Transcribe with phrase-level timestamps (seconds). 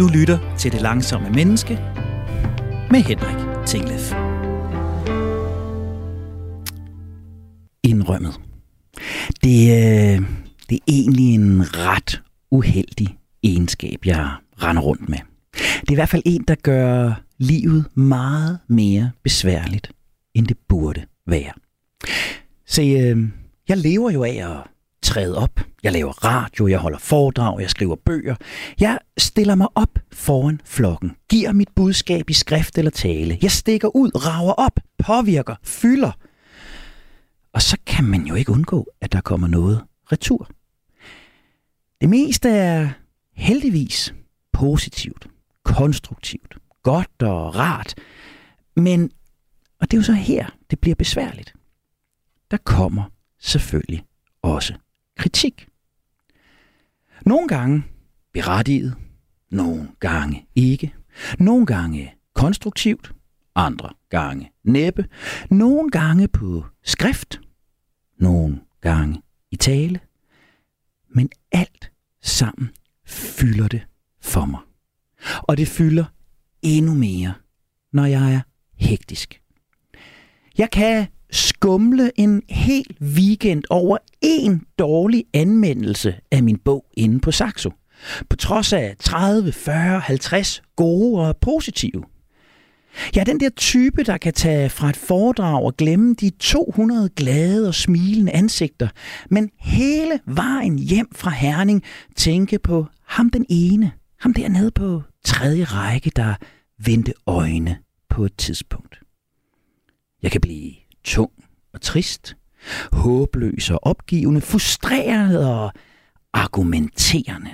[0.00, 1.74] Du lytter til Det Langsomme Menneske
[2.90, 4.12] med Henrik Tinglef.
[7.82, 8.40] Indrømmet.
[9.44, 10.22] Det, øh,
[10.70, 14.30] det er egentlig en ret uheldig egenskab, jeg
[14.62, 15.18] render rundt med.
[15.80, 19.92] Det er i hvert fald en, der gør livet meget mere besværligt,
[20.34, 21.52] end det burde være.
[22.66, 23.28] Se, øh,
[23.68, 24.70] jeg lever jo af at
[25.10, 25.60] træde op.
[25.82, 28.36] Jeg laver radio, jeg holder foredrag, jeg skriver bøger.
[28.80, 33.38] Jeg stiller mig op foran flokken, giver mit budskab i skrift eller tale.
[33.42, 36.12] Jeg stikker ud, rager op, påvirker, fylder.
[37.52, 39.80] Og så kan man jo ikke undgå, at der kommer noget
[40.12, 40.50] retur.
[42.00, 42.88] Det meste er
[43.34, 44.14] heldigvis
[44.52, 45.26] positivt,
[45.64, 47.94] konstruktivt, godt og rart.
[48.76, 49.10] Men,
[49.80, 51.54] og det er jo så her, det bliver besværligt.
[52.50, 53.02] Der kommer
[53.40, 54.04] selvfølgelig
[54.42, 54.74] også
[55.20, 55.68] kritik.
[57.26, 57.84] Nogle gange
[58.32, 58.96] berettiget,
[59.50, 60.94] nogle gange ikke,
[61.38, 63.12] nogle gange konstruktivt,
[63.54, 65.08] andre gange næppe,
[65.50, 67.40] nogle gange på skrift,
[68.18, 70.00] nogle gange i tale,
[71.14, 72.70] men alt sammen
[73.06, 73.86] fylder det
[74.20, 74.60] for mig.
[75.42, 76.04] Og det fylder
[76.62, 77.34] endnu mere,
[77.92, 78.40] når jeg er
[78.74, 79.42] hektisk.
[80.58, 87.30] Jeg kan skumle en hel weekend over en dårlig anmeldelse af min bog inde på
[87.30, 87.70] Saxo.
[88.30, 92.04] På trods af 30, 40, 50 gode og positive.
[93.14, 97.08] Jeg er den der type, der kan tage fra et foredrag og glemme de 200
[97.08, 98.88] glade og smilende ansigter,
[99.30, 101.82] men hele vejen hjem fra Herning
[102.16, 106.34] tænke på ham den ene, ham dernede på tredje række, der
[106.84, 109.00] vendte øjne på et tidspunkt.
[110.22, 110.72] Jeg kan blive
[111.04, 111.32] tung
[111.72, 112.36] og trist,
[112.92, 115.72] håbløs og opgivende, frustreret og
[116.32, 117.50] argumenterende.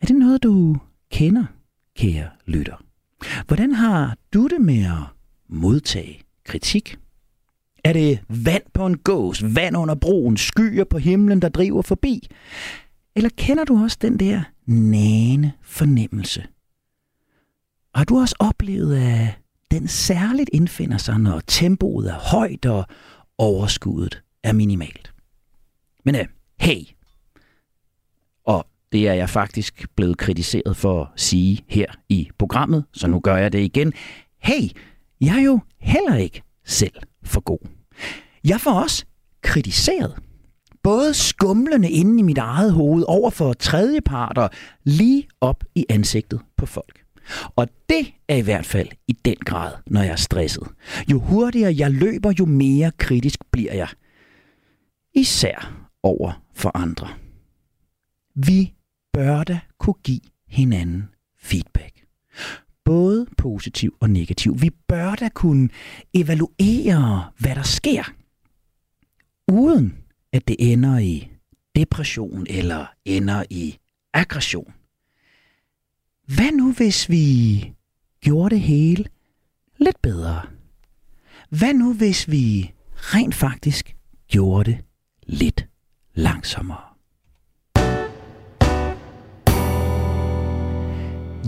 [0.00, 0.76] Er det noget, du
[1.10, 1.44] kender,
[1.96, 2.76] kære lytter?
[3.46, 5.02] Hvordan har du det med at
[5.48, 6.98] modtage kritik?
[7.84, 12.28] Er det vand på en gås, vand under broen, skyer på himlen, der driver forbi?
[13.16, 16.46] Eller kender du også den der nane fornemmelse?
[17.94, 19.38] Har du også oplevet, at
[19.70, 22.86] den særligt indfinder sig, når tempoet er højt og
[23.38, 25.12] overskuddet er minimalt?
[26.04, 26.20] Men uh,
[26.60, 26.82] hey,
[28.44, 33.20] og det er jeg faktisk blevet kritiseret for at sige her i programmet, så nu
[33.20, 33.92] gør jeg det igen.
[34.42, 34.62] Hey,
[35.20, 37.68] jeg er jo heller ikke selv for god.
[38.44, 39.04] Jeg får også
[39.42, 40.14] kritiseret.
[40.82, 44.48] Både skumlende inde i mit eget hoved over for tredjeparter,
[44.84, 47.04] lige op i ansigtet på folk.
[47.56, 50.68] Og det er i hvert fald i den grad, når jeg er stresset.
[51.10, 53.88] Jo hurtigere jeg løber, jo mere kritisk bliver jeg.
[55.14, 57.08] Især over for andre.
[58.34, 58.74] Vi
[59.12, 61.08] bør da kunne give hinanden
[61.38, 62.04] feedback.
[62.84, 64.62] Både positiv og negativ.
[64.62, 65.68] Vi bør da kunne
[66.14, 68.12] evaluere, hvad der sker,
[69.52, 69.98] uden
[70.32, 71.30] at det ender i
[71.76, 73.78] depression eller ender i
[74.14, 74.72] aggression.
[76.34, 77.72] Hvad nu, hvis vi
[78.20, 79.04] gjorde det hele
[79.78, 80.40] lidt bedre?
[81.50, 83.96] Hvad nu, hvis vi rent faktisk
[84.30, 84.78] gjorde det
[85.26, 85.66] lidt
[86.14, 86.80] langsommere?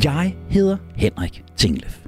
[0.05, 2.07] Jeg hedder Henrik Tinglef.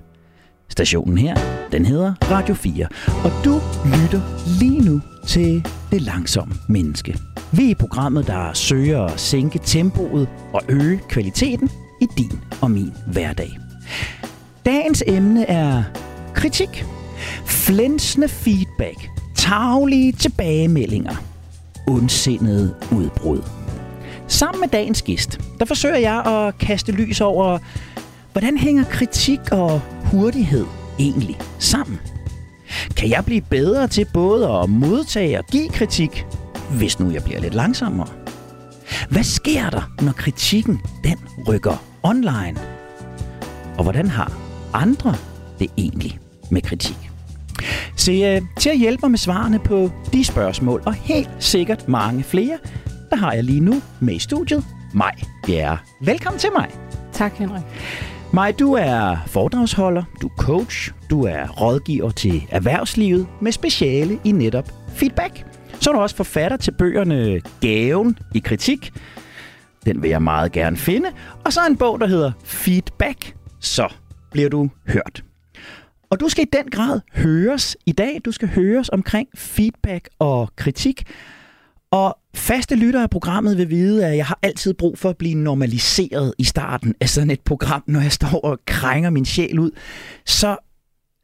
[0.68, 1.36] Stationen her,
[1.72, 3.54] den hedder Radio 4, og du
[3.84, 4.22] lytter
[4.60, 7.18] lige nu til Det Langsomme Menneske.
[7.52, 11.70] Vi er programmet, der søger at sænke tempoet og øge kvaliteten
[12.02, 13.58] i din og min hverdag.
[14.66, 15.82] Dagens emne er
[16.34, 16.84] kritik,
[17.46, 21.16] flænsende feedback, taglige tilbagemeldinger,
[21.86, 23.42] ondsindede udbrud.
[24.28, 27.58] Sammen med dagens gæst, der forsøger jeg at kaste lys over,
[28.32, 30.66] hvordan hænger kritik og hurtighed
[30.98, 32.00] egentlig sammen?
[32.96, 36.26] Kan jeg blive bedre til både at modtage og give kritik,
[36.70, 38.08] hvis nu jeg bliver lidt langsommere?
[39.10, 41.19] Hvad sker der, når kritikken den
[41.49, 42.58] rykker online?
[43.78, 44.32] Og hvordan har
[44.72, 45.14] andre
[45.58, 46.19] det egentlig
[46.50, 47.10] med kritik?
[47.96, 52.22] Se, uh, til at hjælpe mig med svarene på de spørgsmål, og helt sikkert mange
[52.22, 52.58] flere,
[53.10, 54.64] der har jeg lige nu med i studiet
[54.94, 55.14] Maj
[55.46, 55.78] Bjerre.
[56.00, 56.70] Velkommen til mig.
[57.12, 57.62] Tak, Henrik.
[58.32, 64.32] Maj, du er foredragsholder, du er coach, du er rådgiver til erhvervslivet med speciale i
[64.32, 65.46] netop feedback.
[65.81, 68.93] Så er du også forfatter til bøgerne Gaven i kritik.
[69.87, 71.08] Den vil jeg meget gerne finde.
[71.44, 73.37] Og så en bog, der hedder Feedback.
[73.61, 73.88] Så
[74.32, 75.25] bliver du hørt.
[76.11, 78.20] Og du skal i den grad høres i dag.
[78.25, 81.05] Du skal høres omkring feedback og kritik.
[81.90, 85.34] Og faste lyttere af programmet vil vide, at jeg har altid brug for at blive
[85.34, 89.70] normaliseret i starten af sådan et program, når jeg står og krænger min sjæl ud.
[90.26, 90.56] Så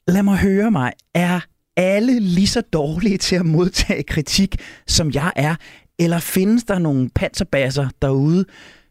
[0.09, 0.93] lad mig høre mig.
[1.15, 1.41] Er
[1.77, 4.57] alle lige så dårlige til at modtage kritik,
[4.87, 5.55] som jeg er?
[5.99, 8.45] Eller findes der nogle panserbasser derude,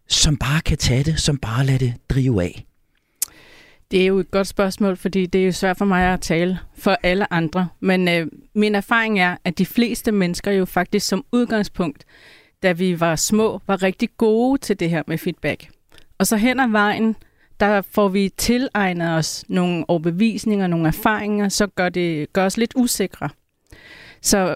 [0.08, 2.66] som bare kan tage det, som bare lader det drive af?
[3.92, 6.60] Det er jo et godt spørgsmål, fordi det er jo svært for mig at tale
[6.78, 7.68] for alle andre.
[7.80, 12.06] Men øh, min erfaring er, at de fleste mennesker jo faktisk som udgangspunkt,
[12.64, 15.70] da vi var små, var rigtig gode til det her med feedback.
[16.18, 17.16] Og så hen ad vejen,
[17.60, 22.74] der får vi tilegnet os nogle overbevisninger, nogle erfaringer, så gør det gør os lidt
[22.76, 23.30] usikre.
[24.22, 24.56] Så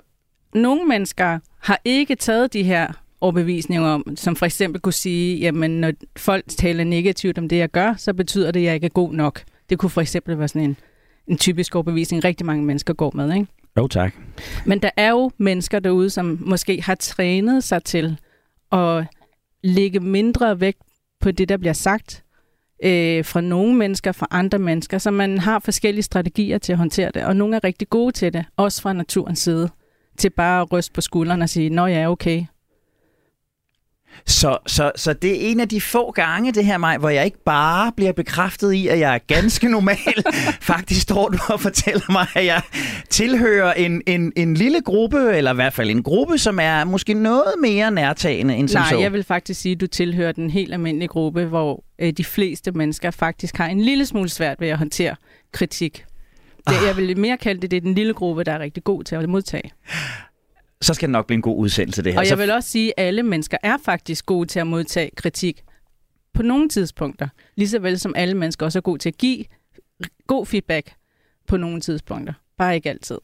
[0.54, 2.88] nogle mennesker har ikke taget de her
[3.22, 7.70] overbevisninger om, som for eksempel kunne sige, jamen når folk taler negativt om det, jeg
[7.70, 9.44] gør, så betyder det, at jeg ikke er god nok.
[9.70, 10.78] Det kunne for eksempel være sådan en,
[11.28, 13.48] en typisk overbevisning, rigtig mange mennesker går med, ikke?
[13.78, 14.14] Jo, tak.
[14.66, 18.18] Men der er jo mennesker derude, som måske har trænet sig til
[18.72, 19.06] at
[19.64, 20.82] lægge mindre vægt
[21.20, 22.24] på det, der bliver sagt
[22.84, 27.12] øh, fra nogle mennesker, fra andre mennesker, så man har forskellige strategier til at håndtere
[27.14, 29.70] det, og nogle er rigtig gode til det, også fra naturens side,
[30.22, 32.46] til bare at ryste på skuldrene og sige, nå ja, okay,
[34.26, 37.26] så, så, så det er en af de få gange, det her mig, hvor jeg
[37.26, 40.24] ikke bare bliver bekræftet i, at jeg er ganske normal.
[40.72, 42.62] Faktisk står du og fortæller mig, at jeg
[43.10, 47.14] tilhører en, en, en lille gruppe, eller i hvert fald en gruppe, som er måske
[47.14, 49.00] noget mere nærtagende end som Nej, så.
[49.00, 52.72] jeg vil faktisk sige, at du tilhører den helt almindelige gruppe, hvor øh, de fleste
[52.72, 55.16] mennesker faktisk har en lille smule svært ved at håndtere
[55.52, 56.06] kritik.
[56.68, 56.88] Det.
[56.88, 59.16] Jeg vil mere kalde det, det er den lille gruppe, der er rigtig god til
[59.16, 59.72] at modtage
[60.82, 62.20] så skal det nok blive en god udsendelse, det her.
[62.20, 65.64] Og jeg vil også sige, at alle mennesker er faktisk gode til at modtage kritik
[66.34, 67.28] på nogle tidspunkter.
[67.56, 69.46] Ligeså vel som alle mennesker også er gode til at give
[70.28, 70.94] god feedback
[71.48, 72.34] på nogle tidspunkter.
[72.58, 73.18] Bare ikke altid.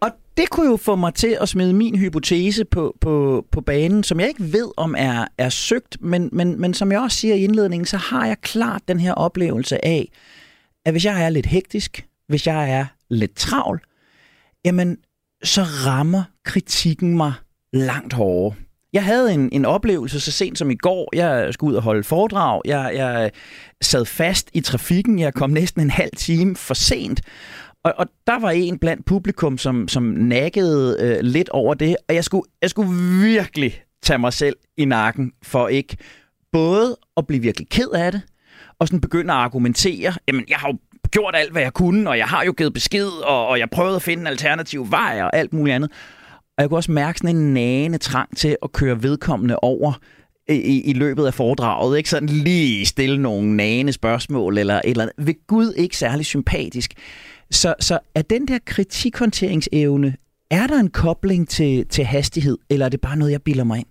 [0.00, 4.04] Og det kunne jo få mig til at smide min hypotese på, på, på banen,
[4.04, 7.34] som jeg ikke ved, om er, er søgt, men, men, men som jeg også siger
[7.34, 10.08] i indledningen, så har jeg klart den her oplevelse af,
[10.84, 13.80] at hvis jeg er lidt hektisk, hvis jeg er lidt travl,
[14.64, 14.96] jamen
[15.44, 17.32] så rammer kritikken mig
[17.72, 18.54] langt hårdere.
[18.92, 21.16] Jeg havde en, en oplevelse så sent som i går.
[21.16, 22.62] Jeg skulle ud og holde foredrag.
[22.64, 23.30] Jeg, jeg
[23.82, 25.18] sad fast i trafikken.
[25.18, 27.20] Jeg kom næsten en halv time for sent.
[27.84, 31.96] Og, og der var en blandt publikum, som, som nakkede øh, lidt over det.
[32.08, 32.90] Og jeg skulle, jeg skulle
[33.22, 35.96] virkelig tage mig selv i nakken for ikke
[36.52, 38.22] både at blive virkelig ked af det,
[38.78, 40.14] og sådan begynde at argumentere.
[40.28, 40.78] Jamen, jeg har jo
[41.10, 43.96] gjort alt, hvad jeg kunne, og jeg har jo givet besked, og, og jeg prøvede
[43.96, 45.90] at finde en alternativ vej og alt muligt andet.
[46.56, 49.92] Og jeg kunne også mærke sådan en nagende trang til at køre vedkommende over
[50.48, 51.96] i, i løbet af foredraget.
[51.96, 55.26] Ikke sådan lige stille nogle nane spørgsmål eller et eller andet.
[55.26, 56.92] Ved Gud ikke særlig sympatisk.
[57.50, 60.16] Så, så er den der kritikhåndteringsevne,
[60.50, 63.78] er der en kobling til, til hastighed, eller er det bare noget, jeg bilder mig
[63.78, 63.86] ind?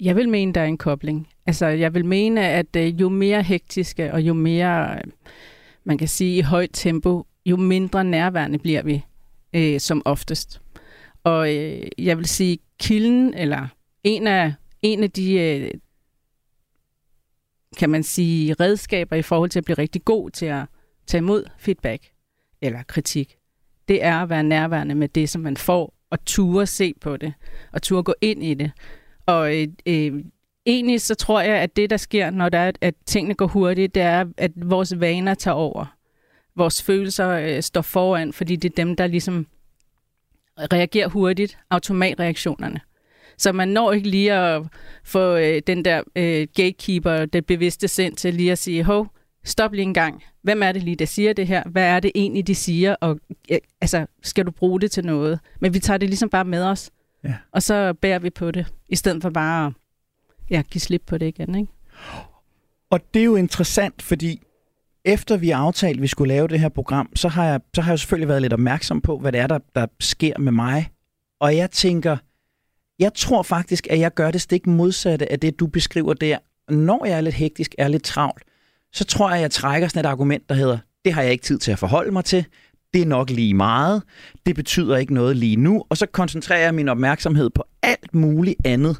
[0.00, 1.28] Jeg vil mene, der er en kobling.
[1.46, 5.00] Altså, jeg vil mene, at øh, jo mere hektiske og jo mere, øh,
[5.88, 9.04] man kan sige, i højt tempo, jo mindre nærværende bliver vi
[9.52, 10.60] øh, som oftest.
[11.24, 13.68] Og øh, jeg vil sige, kilden, eller
[14.04, 14.52] en af,
[14.82, 15.70] en af de, øh,
[17.78, 20.64] kan man sige, redskaber i forhold til at blive rigtig god til at
[21.06, 22.12] tage imod feedback
[22.62, 23.36] eller kritik,
[23.88, 27.34] det er at være nærværende med det, som man får, og ture se på det,
[27.72, 28.70] og ture gå ind i det.
[29.26, 30.24] Og øh, øh,
[30.68, 33.94] egentlig så tror jeg, at det, der sker, når der er, at tingene går hurtigt,
[33.94, 35.94] det er, at vores vaner tager over.
[36.56, 39.46] Vores følelser øh, står foran, fordi det er dem, der ligesom
[40.58, 42.80] reagerer hurtigt, automatreaktionerne.
[43.38, 44.62] Så man når ikke lige at
[45.04, 49.06] få øh, den der øh, gatekeeper, det bevidste sind til lige at sige, hov,
[49.44, 50.22] stop lige en gang.
[50.42, 51.62] Hvem er det lige, der siger det her?
[51.66, 52.94] Hvad er det egentlig, de siger?
[53.00, 55.40] Og øh, altså, skal du bruge det til noget?
[55.60, 56.90] Men vi tager det ligesom bare med os.
[57.24, 57.34] Ja.
[57.52, 59.72] Og så bærer vi på det, i stedet for bare at
[60.50, 61.54] ja, give slip på det igen.
[61.54, 61.72] Ikke?
[62.90, 64.42] Og det er jo interessant, fordi
[65.04, 67.92] efter vi aftalte, at vi skulle lave det her program, så har, jeg, så har
[67.92, 70.90] jeg selvfølgelig været lidt opmærksom på, hvad det er, der, der sker med mig.
[71.40, 72.16] Og jeg tænker,
[72.98, 76.38] jeg tror faktisk, at jeg gør det stik modsatte af det, du beskriver der.
[76.68, 78.42] Når jeg er lidt hektisk, er lidt travlt,
[78.92, 81.44] så tror jeg, at jeg trækker sådan et argument, der hedder, det har jeg ikke
[81.44, 82.44] tid til at forholde mig til.
[82.94, 84.02] Det er nok lige meget.
[84.46, 85.84] Det betyder ikke noget lige nu.
[85.88, 88.96] Og så koncentrerer jeg min opmærksomhed på alt muligt andet.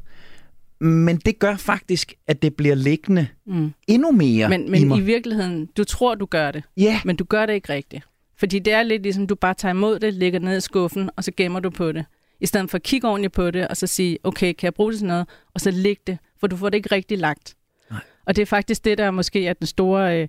[0.80, 3.73] Men det gør faktisk, at det bliver liggende mm.
[3.87, 4.99] endnu mere Men, men i, mig.
[4.99, 6.62] i virkeligheden, du tror, du gør det.
[6.80, 6.97] Yeah.
[7.04, 8.04] Men du gør det ikke rigtigt.
[8.37, 11.11] Fordi det er lidt ligesom, du bare tager imod det, lægger det ned i skuffen,
[11.16, 12.04] og så gemmer du på det.
[12.40, 14.92] I stedet for at kigge ordentligt på det, og så sige, okay, kan jeg bruge
[14.92, 15.28] det til noget?
[15.54, 17.54] Og så lægge det, for du får det ikke rigtig lagt.
[17.90, 18.00] Nej.
[18.26, 20.28] Og det er faktisk det, der måske er den store øh,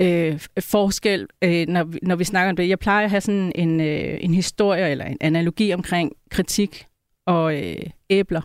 [0.00, 2.68] øh, forskel, øh, når, vi, når vi snakker om det.
[2.68, 6.86] Jeg plejer at have sådan en, øh, en historie eller en analogi omkring kritik
[7.26, 8.40] og øh, æbler.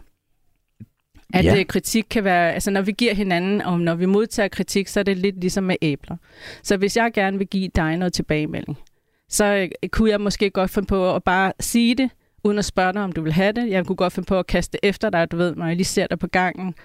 [1.34, 1.56] At Ja.
[1.56, 1.64] ja.
[1.64, 5.04] kritik kan være, altså når vi giver hinanden, og når vi modtager kritik, så er
[5.04, 6.18] det lidt ligesom med æbler.
[6.64, 8.78] Så hvis jeg gerne vil give dig noget tilbagemelding,
[9.30, 9.46] så
[9.84, 12.10] øh, kunne jeg måske godt finde på at bare sige det,
[12.44, 13.70] uden at spørge dig, om du vil have det.
[13.70, 15.86] Jeg kunne godt finde på at kaste det efter dig, du ved, når jeg lige
[15.86, 16.76] ser dig på gangen.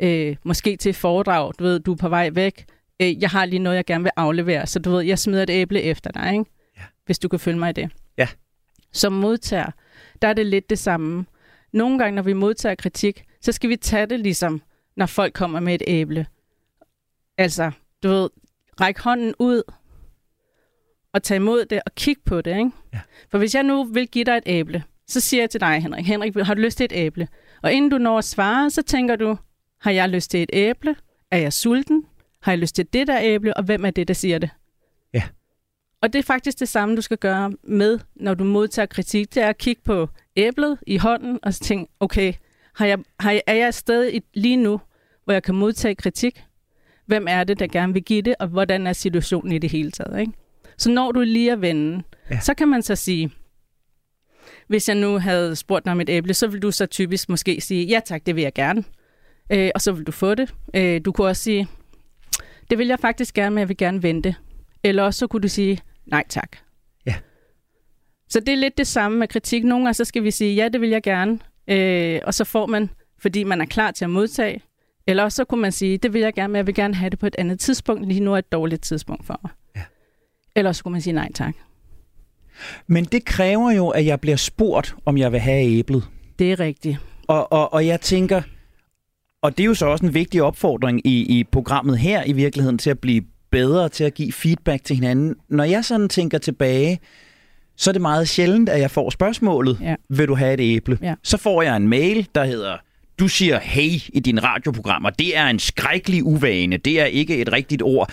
[0.00, 2.64] Øh, måske til et foredrag, du ved, du er på vej væk.
[3.02, 5.50] Øh, jeg har lige noget, jeg gerne vil aflevere, så du ved, jeg smider et
[5.50, 6.44] æble efter dig, ikke?
[6.76, 6.82] Ja.
[7.06, 7.90] hvis du kan følge mig i det.
[8.18, 8.28] Ja.
[8.92, 9.70] Som modtager,
[10.22, 11.24] der er det lidt det samme.
[11.72, 14.62] Nogle gange, når vi modtager kritik, så skal vi tage det ligesom,
[14.96, 16.26] når folk kommer med et æble.
[17.38, 17.70] Altså,
[18.02, 18.30] du ved,
[18.80, 19.62] ræk hånden ud
[21.12, 22.70] og tage imod det og kigge på det, ikke?
[22.92, 23.00] Ja.
[23.30, 26.06] For hvis jeg nu vil give dig et æble, så siger jeg til dig, Henrik,
[26.06, 27.28] Henrik, har du lyst til et æble?
[27.62, 29.38] Og inden du når at svare, så tænker du,
[29.80, 30.96] har jeg lyst til et æble?
[31.30, 32.06] Er jeg sulten?
[32.42, 33.56] Har jeg lyst til det der æble?
[33.56, 34.50] Og hvem er det, der siger det?
[35.14, 35.22] Ja.
[36.02, 39.34] Og det er faktisk det samme, du skal gøre med, når du modtager kritik.
[39.34, 42.32] Det er at kigge på æblet i hånden og så tænke, okay,
[42.74, 44.80] har jeg, har jeg, er jeg i, lige nu,
[45.24, 46.44] hvor jeg kan modtage kritik?
[47.06, 49.90] Hvem er det, der gerne vil give det, og hvordan er situationen i det hele
[49.90, 50.20] taget?
[50.20, 50.32] Ikke?
[50.76, 52.40] Så når du lige at vende, ja.
[52.40, 53.30] så kan man så sige,
[54.66, 57.60] hvis jeg nu havde spurgt dig om et æble, så vil du så typisk måske
[57.60, 58.84] sige, ja tak, det vil jeg gerne.
[59.52, 60.54] Øh, og så vil du få det.
[60.74, 61.68] Øh, du kunne også sige,
[62.70, 64.34] det vil jeg faktisk gerne, men jeg vil gerne vente.
[64.84, 66.56] Eller også så kunne du sige, nej tak.
[68.32, 69.64] Så det er lidt det samme med kritik.
[69.64, 71.38] Nogle gange så skal vi sige, ja, det vil jeg gerne.
[71.68, 74.62] Øh, og så får man, fordi man er klar til at modtage.
[75.06, 77.10] Eller også så kunne man sige, det vil jeg gerne, men jeg vil gerne have
[77.10, 78.08] det på et andet tidspunkt.
[78.08, 79.50] Lige nu er et dårligt tidspunkt for mig.
[79.76, 79.80] Ja.
[80.56, 81.54] Eller også kunne man sige, nej tak.
[82.86, 86.04] Men det kræver jo, at jeg bliver spurgt, om jeg vil have æblet.
[86.38, 86.98] Det er rigtigt.
[87.28, 88.42] Og, og, og jeg tænker,
[89.42, 92.78] og det er jo så også en vigtig opfordring i, i programmet her i virkeligheden,
[92.78, 95.34] til at blive bedre til at give feedback til hinanden.
[95.48, 97.00] Når jeg sådan tænker tilbage,
[97.76, 99.94] så er det meget sjældent, at jeg får spørgsmålet, Ja.
[100.08, 100.98] vil du have et æble?
[101.02, 101.14] Ja.
[101.22, 102.76] Så får jeg en mail, der hedder,
[103.18, 107.36] du siger hey i din radioprogram, og det er en skrækkelig uvane, det er ikke
[107.38, 108.10] et rigtigt ord.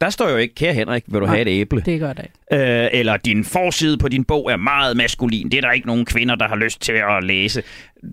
[0.00, 1.34] Der står jo ikke, kære Henrik, vil du Nej.
[1.36, 1.82] have et æble?
[1.86, 2.18] Det er godt
[2.50, 2.84] af.
[2.84, 5.48] Øh, eller din forside på din bog er meget maskulin.
[5.50, 7.62] Det er der ikke nogen kvinder, der har lyst til at læse.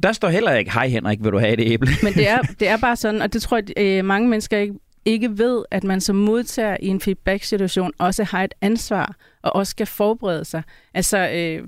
[0.03, 1.89] Der står heller ikke, hej Henrik, vil du have et æble?
[2.03, 4.73] Men det er, det er bare sådan, og det tror jeg, øh, mange mennesker ikke,
[5.05, 9.71] ikke ved, at man som modtager i en feedback-situation også har et ansvar, og også
[9.71, 10.63] skal forberede sig.
[10.93, 11.67] Altså, øh,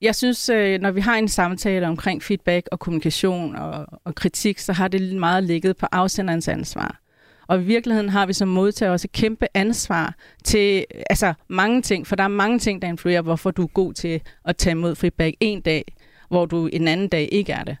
[0.00, 4.58] jeg synes, øh, når vi har en samtale omkring feedback og kommunikation og, og kritik,
[4.58, 7.00] så har det meget ligget på afsenderens ansvar.
[7.46, 12.06] Og i virkeligheden har vi som modtager også et kæmpe ansvar til altså mange ting,
[12.06, 14.94] for der er mange ting, der influerer, hvorfor du er god til at tage imod
[14.94, 15.84] feedback en dag,
[16.28, 17.76] hvor du en anden dag ikke er det.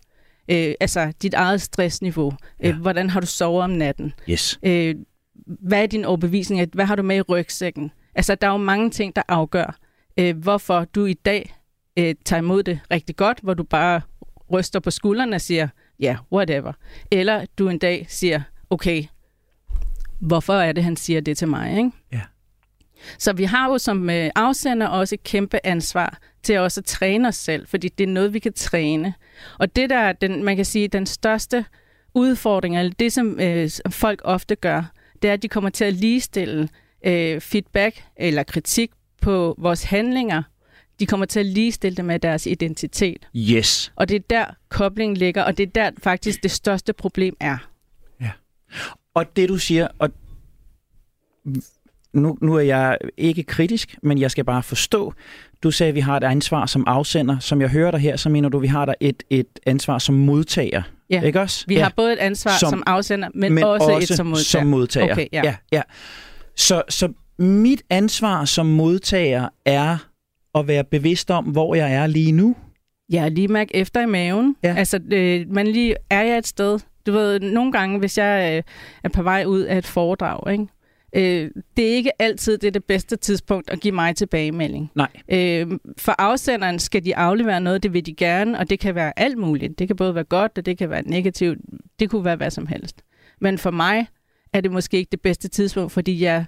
[0.50, 2.32] Øh, altså dit eget stressniveau.
[2.62, 2.68] Ja.
[2.68, 4.12] Øh, hvordan har du sovet om natten?
[4.30, 4.58] Yes.
[4.62, 4.94] Øh,
[5.46, 6.68] hvad er din overbevisning?
[6.72, 7.90] Hvad har du med i rygsækken?
[8.14, 9.78] Altså, der er jo mange ting, der afgør,
[10.18, 11.54] øh, hvorfor du i dag
[11.98, 14.00] øh, tager imod det rigtig godt, hvor du bare
[14.52, 15.68] ryster på skuldrene og siger,
[16.00, 16.72] ja, yeah, whatever.
[17.10, 19.04] Eller du en dag siger, okay,
[20.20, 21.76] hvorfor er det, han siger det til mig?
[21.76, 21.90] Ikke?
[22.12, 22.20] Ja.
[23.18, 27.28] Så vi har jo som øh, afsender også et kæmpe ansvar til også at træne
[27.28, 29.14] os selv, fordi det er noget, vi kan træne.
[29.58, 31.64] Og det der, er den, man kan sige, den største
[32.14, 34.82] udfordring, eller det som øh, folk ofte gør,
[35.22, 36.68] det er, at de kommer til at ligestille
[37.06, 38.90] øh, feedback eller kritik
[39.22, 40.42] på vores handlinger.
[41.00, 43.28] De kommer til at ligestille det med deres identitet.
[43.36, 43.92] Yes.
[43.96, 47.58] Og det er der koblingen ligger, og det er der faktisk det største problem er.
[49.14, 50.10] Og det du siger, og
[52.12, 55.12] nu, nu er jeg ikke kritisk, men jeg skal bare forstå.
[55.62, 57.38] Du sagde, at vi har et ansvar som afsender.
[57.38, 59.98] Som jeg hører dig her, så mener du, at vi har der et, et ansvar
[59.98, 60.82] som modtager.
[61.10, 61.22] Ja.
[61.22, 61.64] Ikke også?
[61.68, 61.82] Vi ja.
[61.82, 64.44] har både et ansvar Som- som, afsender, men, men også, også et som modtager.
[64.62, 65.12] Som modtager.
[65.12, 65.40] Okay, ja.
[65.44, 65.82] ja, ja.
[66.56, 69.96] Så, så mit ansvar som modtager er
[70.54, 72.56] at være bevidst om, hvor jeg er lige nu.
[73.12, 74.56] Ja, lige mærke efter i maven.
[74.62, 74.74] Ja.
[74.78, 76.78] Altså, øh, man lige, er jeg et sted?
[77.06, 78.62] Du ved, nogle gange, hvis jeg øh,
[79.04, 80.66] er på vej ud af et foredrag, ikke?
[81.12, 84.90] Øh, det er ikke altid det, er det bedste tidspunkt at give mig tilbagemelding.
[84.94, 85.08] Nej.
[85.28, 89.12] Øh, for afsenderen skal de aflevere noget, det vil de gerne, og det kan være
[89.18, 89.78] alt muligt.
[89.78, 91.58] Det kan både være godt, og det kan være negativt.
[92.00, 93.02] Det kunne være hvad som helst.
[93.40, 94.06] Men for mig
[94.52, 96.44] er det måske ikke det bedste tidspunkt, fordi jeg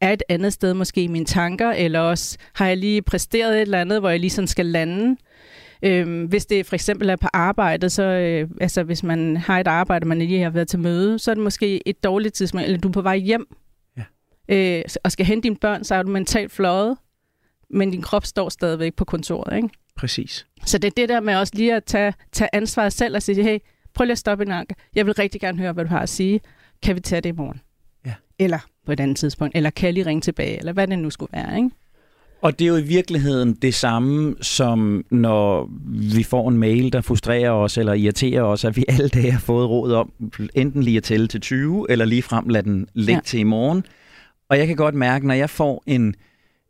[0.00, 3.60] er et andet sted måske i mine tanker, eller også har jeg lige præsteret et
[3.60, 5.16] eller andet, hvor jeg lige sådan skal lande.
[5.82, 9.66] Øhm, hvis det for eksempel er på arbejde, så øh, altså hvis man har et
[9.66, 12.78] arbejde, man lige har været til møde, så er det måske et dårligt tidspunkt, eller
[12.78, 13.46] du er på vej hjem.
[14.50, 16.96] Øh, og skal hente dine børn, så er du mentalt fløjet,
[17.70, 19.56] men din krop står stadigvæk på kontoret.
[19.56, 19.68] Ikke?
[19.96, 20.46] Præcis.
[20.66, 23.42] Så det er det der med også lige at tage, tage ansvaret selv og sige,
[23.42, 23.58] hey,
[23.94, 24.68] prøv lige at stoppe en gang.
[24.94, 26.40] Jeg vil rigtig gerne høre, hvad du har at sige.
[26.82, 27.60] Kan vi tage det i morgen?
[28.06, 28.14] Ja.
[28.38, 29.56] Eller på et andet tidspunkt.
[29.56, 30.58] Eller kan jeg lige ringe tilbage?
[30.58, 31.70] Eller hvad det nu skulle være, ikke?
[32.42, 35.70] Og det er jo i virkeligheden det samme, som når
[36.16, 39.40] vi får en mail, der frustrerer os eller irriterer os, at vi alle dage har
[39.40, 40.12] fået råd om
[40.54, 43.20] enten lige at tælle til 20, eller lige frem lade den ligge ja.
[43.24, 43.84] til i morgen.
[44.50, 46.14] Og jeg kan godt mærke, når jeg får en,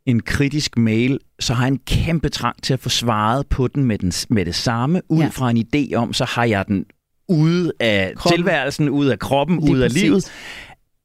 [0.07, 3.85] en kritisk mail, så har jeg en kæmpe trang til at få svaret på den
[3.85, 5.29] med, den, med det samme, ud ja.
[5.29, 6.85] fra en idé om, så har jeg den
[7.29, 8.39] ude af kroppen.
[8.39, 10.03] tilværelsen, ud af kroppen, Lige ud af præcis.
[10.03, 10.25] livet.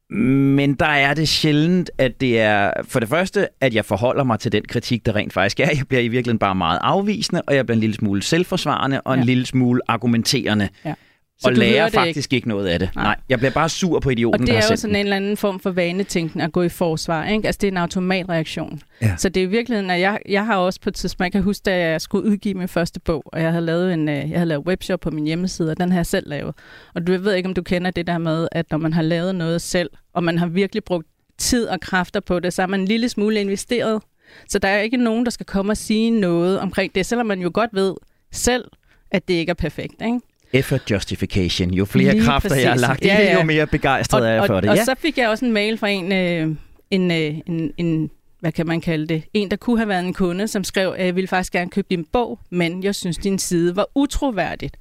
[0.10, 4.40] Men der er det sjældent, at det er for det første, at jeg forholder mig
[4.40, 5.70] til den kritik, der rent faktisk er.
[5.76, 9.14] Jeg bliver i virkeligheden bare meget afvisende, og jeg bliver en lille smule selvforsvarende og
[9.14, 9.26] en ja.
[9.26, 10.70] lille smule argumenterende.
[10.86, 10.94] Ja.
[11.40, 12.36] Så og lærer faktisk ikke.
[12.36, 12.90] ikke noget af det.
[12.96, 13.04] Nej.
[13.04, 15.38] Nej, jeg bliver bare sur på idioten, Og det er jo sådan en eller anden
[15.38, 17.28] form for vanetænkning at gå i forsvar.
[17.28, 17.48] Ikke?
[17.48, 18.82] Altså det er en automatreaktion.
[19.02, 19.16] Ja.
[19.18, 21.42] Så det er i virkeligheden, at jeg, jeg har også på et tidspunkt, jeg kan
[21.44, 24.40] huske, da jeg skulle udgive min første bog, og jeg havde lavet en øh, jeg
[24.40, 26.56] havde lavet webshop på min hjemmeside, og den har jeg selv lavet.
[26.96, 29.36] Og du ved ikke, om du kender det der med, at når man har lavet
[29.36, 32.80] noget selv, og man har virkelig brugt tid og kræfter på det, så er man
[32.80, 34.02] en lille smule investeret.
[34.50, 37.40] Så der er ikke nogen, der skal komme og sige noget omkring det, selvom man
[37.40, 37.94] jo godt ved
[38.32, 38.66] selv,
[39.12, 40.02] at det ikke er perfekt.
[40.02, 40.20] Ikke?
[40.56, 41.74] Effort justification.
[41.74, 42.64] Jo flere Lige kræfter præcis.
[42.64, 43.38] jeg har lagt i ja, ja.
[43.38, 44.70] jo mere begejstret og, er jeg for og, det.
[44.70, 44.84] Og ja.
[44.84, 46.56] så fik jeg også en mail fra en, øh,
[46.92, 48.10] en, øh, en, en,
[48.40, 51.06] hvad kan man kalde det, en, der kunne have været en kunde, som skrev, at
[51.06, 54.78] jeg ville faktisk gerne købe din bog, men jeg synes, din side var utroværdigt.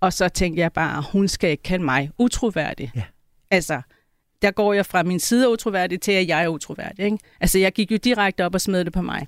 [0.00, 2.92] Og så tænkte jeg bare, hun skal ikke kalde mig utroværdig.
[2.96, 3.02] Ja.
[3.50, 3.80] Altså,
[4.42, 7.04] der går jeg fra min side utroværdig til, at jeg er utroværdig.
[7.04, 7.18] Ikke?
[7.40, 9.26] Altså, jeg gik jo direkte op og smed det på mig.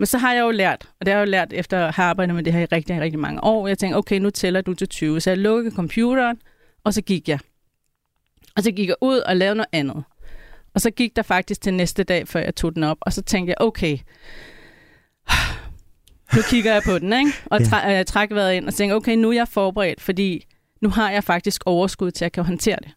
[0.00, 2.06] Men så har jeg jo lært, og det har jeg jo lært efter at have
[2.06, 3.68] arbejdet med det her i rigtig, rigtig mange år.
[3.68, 5.20] Jeg tænkte, okay, nu tæller du til 20.
[5.20, 6.38] Så jeg lukkede computeren,
[6.84, 7.38] og så gik jeg.
[8.56, 10.04] Og så gik jeg ud og lavede noget andet.
[10.74, 12.96] Og så gik der faktisk til næste dag, før jeg tog den op.
[13.00, 13.98] Og så tænkte jeg, okay,
[16.36, 17.32] nu kigger jeg på den, ikke?
[17.46, 20.46] Og tra- jeg trækker vejret ind og tænkte, okay, nu er jeg forberedt, fordi
[20.80, 22.90] nu har jeg faktisk overskud til, at jeg kan håndtere det.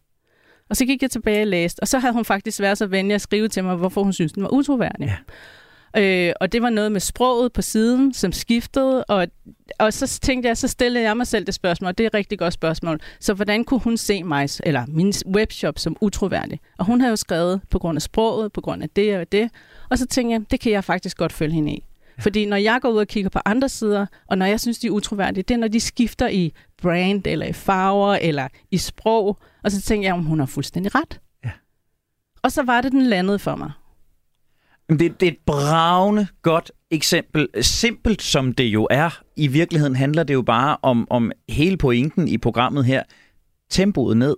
[0.70, 3.14] Og så gik jeg tilbage og læste, og så havde hun faktisk været så venlig
[3.14, 5.06] at skrive til mig, hvorfor hun synes, den var utroværdig.
[5.06, 5.16] Ja.
[5.96, 9.26] Øh, og det var noget med sproget på siden, som skiftede, og,
[9.78, 12.14] og så tænkte jeg, så stillede jeg mig selv det spørgsmål, og det er et
[12.14, 13.00] rigtig godt spørgsmål.
[13.20, 16.60] Så hvordan kunne hun se mig, eller min webshop, som utroværdig?
[16.78, 19.50] Og hun havde jo skrevet på grund af sproget, på grund af det og det,
[19.90, 21.84] og så tænkte jeg, det kan jeg faktisk godt følge hende i.
[22.18, 24.86] Fordi når jeg går ud og kigger på andre sider, og når jeg synes, de
[24.86, 29.38] er utroværdige, det er, når de skifter i brand, eller i farver, eller i sprog,
[29.62, 31.20] og så tænker jeg, om hun har fuldstændig ret.
[31.44, 31.50] Ja.
[32.42, 33.70] Og så var det, den landede for mig.
[34.88, 37.48] Det, det er et bravende godt eksempel.
[37.60, 39.20] Simpelt som det jo er.
[39.36, 43.02] I virkeligheden handler det jo bare om, om hele pointen i programmet her.
[43.70, 44.36] Tempoet ned.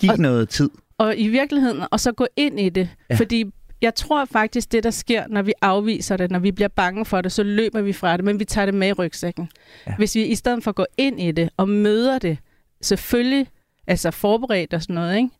[0.00, 0.70] Giv og, noget tid.
[0.98, 2.88] Og i virkeligheden, og så gå ind i det.
[3.10, 3.14] Ja.
[3.14, 3.44] Fordi
[3.82, 7.20] jeg tror faktisk, det der sker, når vi afviser det, når vi bliver bange for
[7.20, 9.50] det, så løber vi fra det, men vi tager det med i rygsækken.
[9.86, 9.94] Ja.
[9.96, 12.38] Hvis vi i stedet for at gå ind i det og møder det,
[12.82, 13.46] selvfølgelig,
[13.86, 15.30] altså forberedt og sådan noget, ikke?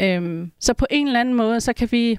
[0.00, 2.18] Øhm, så på en eller anden måde, så kan vi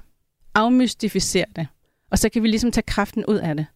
[0.58, 1.66] afmystificere det,
[2.10, 3.66] og så kan vi ligesom tage kraften ud af det.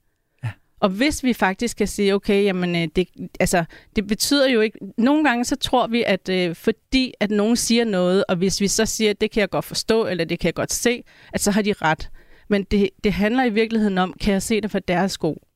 [0.44, 0.50] Ja.
[0.80, 3.08] Og hvis vi faktisk kan sige, okay, jamen, øh, det,
[3.40, 3.64] altså,
[3.96, 4.78] det betyder jo ikke...
[4.98, 8.68] Nogle gange så tror vi, at øh, fordi at nogen siger noget, og hvis vi
[8.68, 11.40] så siger, at det kan jeg godt forstå, eller det kan jeg godt se, at
[11.40, 12.10] så har de ret.
[12.48, 15.46] Men det, det handler i virkeligheden om, kan jeg se det fra deres sko?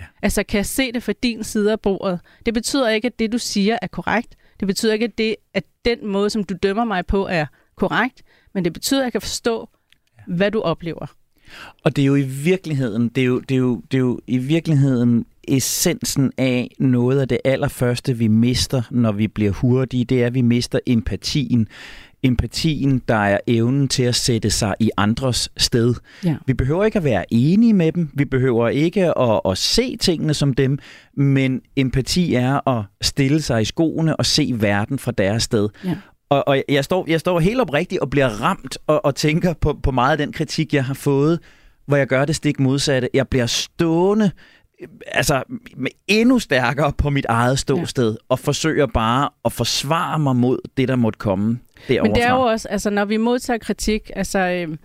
[0.00, 0.04] Ja.
[0.22, 2.20] Altså, kan jeg se det fra din side af bordet?
[2.46, 4.36] Det betyder ikke, at det, du siger, er korrekt.
[4.60, 8.22] Det betyder ikke, at, det, at den måde, som du dømmer mig på, er korrekt.
[8.54, 9.68] Men det betyder, at jeg kan forstå,
[10.26, 11.06] hvad du oplever.
[11.84, 14.20] Og det er jo i virkeligheden, det er jo, det er jo, det er jo
[14.26, 20.22] i virkeligheden essensen af noget af det allerførste, vi mister, når vi bliver hurtige, det
[20.22, 21.68] er, at vi mister empatien.
[22.22, 25.94] Empatien, der er evnen til at sætte sig i andres sted.
[26.24, 26.36] Ja.
[26.46, 30.34] Vi behøver ikke at være enige med dem, vi behøver ikke at, at se tingene
[30.34, 30.78] som dem,
[31.16, 35.68] men empati er at stille sig i skoene og se verden fra deres sted.
[35.84, 35.96] Ja.
[36.28, 39.78] Og, og jeg, står, jeg står helt oprigtigt og bliver ramt og, og tænker på,
[39.82, 41.40] på meget af den kritik, jeg har fået,
[41.86, 43.08] hvor jeg gør det stik modsatte.
[43.14, 44.30] Jeg bliver stående
[45.06, 45.42] altså
[45.76, 48.16] med endnu stærkere på mit eget ståsted ja.
[48.28, 51.58] og forsøger bare at forsvare mig mod det, der måtte komme
[51.88, 54.76] derovre Men det er jo også, altså når vi modtager kritik, altså øh,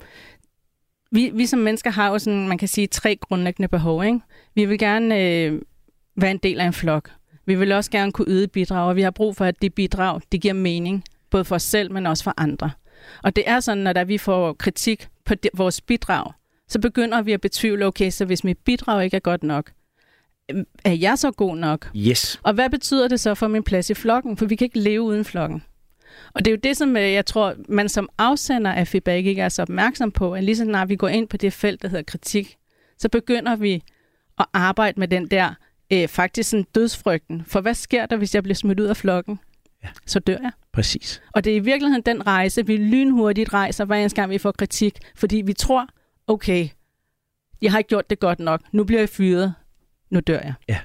[1.12, 4.06] vi, vi som mennesker har jo sådan, man kan sige, tre grundlæggende behov.
[4.06, 4.19] Ikke?
[4.56, 5.62] Vi vil gerne øh,
[6.15, 7.12] være en del af en flok.
[7.45, 10.21] Vi vil også gerne kunne yde bidrag, og vi har brug for, at det bidrag,
[10.32, 12.72] det giver mening både for os selv, men også for andre.
[13.24, 16.32] Og det er sådan, at da vi får kritik på vores bidrag,
[16.67, 19.72] så begynder vi at betvivle, okay, så hvis mit bidrag ikke er godt nok,
[20.52, 21.89] øhm, er jeg så god nok?
[21.96, 22.39] Yes.
[22.44, 24.38] Og hvad betyder det så for min plads i flokken?
[24.38, 25.63] For vi kan ikke leve uden flokken.
[26.34, 29.41] Og det er jo det, som øh, jeg tror, man som afsender af feedback ikke
[29.41, 31.88] er så opmærksom på, at lige så snart vi går ind på det felt, der
[31.88, 32.58] hedder kritik,
[32.98, 33.84] så begynder vi
[34.39, 35.54] at arbejde med den der
[35.94, 37.44] øh, faktisk sådan dødsfrygten.
[37.48, 39.39] For hvad sker der, hvis jeg bliver smidt ud af flokken?
[39.84, 39.89] Ja.
[40.06, 40.52] Så dør jeg.
[40.74, 41.22] Præcis.
[41.32, 44.52] Og det er i virkeligheden den rejse, vi lynhurtigt rejser, hver eneste gang vi får
[44.52, 45.88] kritik, fordi vi tror,
[46.28, 46.67] okay,
[47.62, 49.54] jeg har ikke gjort det godt nok, nu bliver jeg fyret,
[50.10, 50.80] nu dør jeg.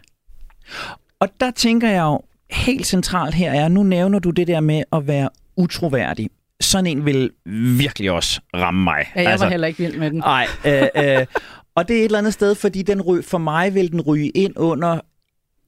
[1.20, 4.82] Og der tænker jeg jo, helt centralt her er, nu nævner du det der med
[4.92, 6.30] at være utroværdig.
[6.60, 7.30] Sådan en vil
[7.78, 9.06] virkelig også ramme mig.
[9.16, 10.18] Ja, jeg altså, var heller ikke vild med den.
[10.18, 11.26] Nej, øh, øh,
[11.74, 14.28] og det er et eller andet sted, fordi den ry, for mig vil den ryge
[14.28, 15.00] ind under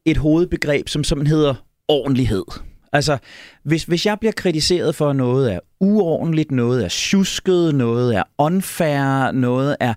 [0.05, 1.55] et hovedbegreb, som som hedder
[1.89, 2.45] ordentlighed.
[2.93, 3.19] Altså,
[3.65, 8.23] hvis, hvis jeg bliver kritiseret for, at noget er uordentligt, noget er tjusket, noget er
[8.39, 9.95] unfair, noget er...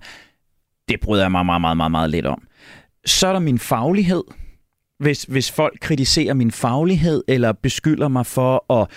[0.88, 2.42] Det bryder jeg mig meget, meget, meget, meget lidt om.
[3.06, 4.22] Så er der min faglighed.
[4.98, 8.88] Hvis, hvis folk kritiserer min faglighed, eller beskylder mig for at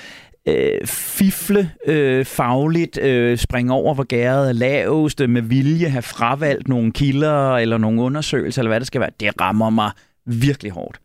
[0.48, 6.02] øh, fifle øh, fagligt, øh, springe over, hvor gæret er lavest, øh, med vilje have
[6.02, 9.92] fravalgt nogle kilder eller nogle undersøgelser, eller hvad det skal være, det rammer mig
[10.26, 11.00] virkelig hårdt.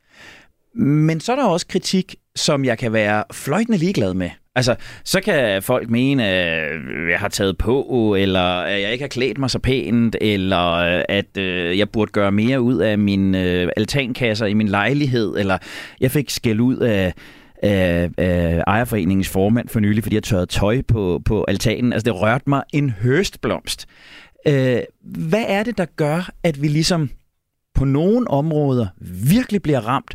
[0.75, 4.31] Men så er der også kritik, som jeg kan være fløjtende ligeglad med.
[4.55, 6.81] Altså, så kan folk mene, at
[7.11, 11.03] jeg har taget på, eller at jeg ikke har klædt mig så pænt, eller øh,
[11.09, 13.39] at øh, jeg burde gøre mere ud af mine
[13.77, 15.59] altankasser i min lejlighed, eller
[16.01, 17.15] jeg fik skæld ud af,
[17.63, 21.93] af, af ejerforeningens formand for nylig, fordi jeg tørrede tøj på, på altanen.
[21.93, 23.87] Altså, det rørte mig en høstblomst.
[24.47, 27.11] Øh, hvad er det, der gør, at vi ligesom
[27.75, 28.87] på nogle områder
[29.29, 30.15] virkelig bliver ramt,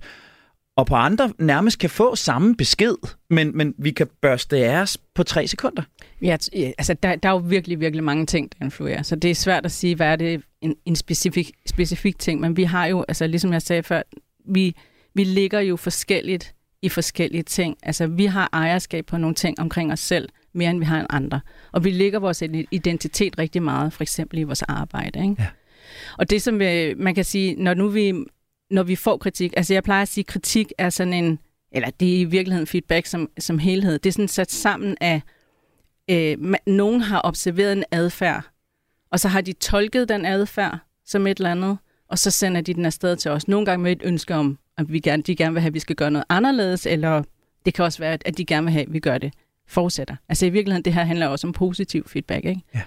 [0.77, 2.95] og på andre nærmest kan få samme besked,
[3.29, 5.83] men, men vi kan børste os på tre sekunder.
[6.21, 9.35] Ja, altså der, der er jo virkelig, virkelig mange ting, der influerer, så det er
[9.35, 13.05] svært at sige, hvad er det en, en specifik, specifik ting, men vi har jo,
[13.07, 14.01] altså ligesom jeg sagde før,
[14.47, 14.75] vi,
[15.13, 17.77] vi ligger jo forskelligt i forskellige ting.
[17.83, 21.05] Altså vi har ejerskab på nogle ting omkring os selv, mere end vi har en
[21.09, 21.39] andre.
[21.71, 25.19] Og vi ligger vores identitet rigtig meget, for eksempel i vores arbejde.
[25.19, 25.35] Ikke?
[25.39, 25.47] Ja.
[26.17, 28.13] Og det som vi, man kan sige, når nu vi
[28.71, 29.53] når vi får kritik.
[29.57, 31.39] Altså jeg plejer at sige, at kritik er sådan en,
[31.71, 33.99] eller det er i virkeligheden feedback som, som helhed.
[33.99, 35.21] Det er sådan sat sammen af,
[36.09, 38.43] øh, nogen har observeret en adfærd,
[39.11, 41.77] og så har de tolket den adfærd som et eller andet,
[42.09, 43.47] og så sender de den afsted til os.
[43.47, 45.79] Nogle gange med et ønske om, at vi gerne, de gerne vil have, at vi
[45.79, 47.23] skal gøre noget anderledes, eller
[47.65, 49.33] det kan også være, at de gerne vil have, at vi gør det
[49.67, 50.15] fortsætter.
[50.29, 52.61] Altså i virkeligheden, det her handler også om positiv feedback, ikke?
[52.75, 52.81] Ja.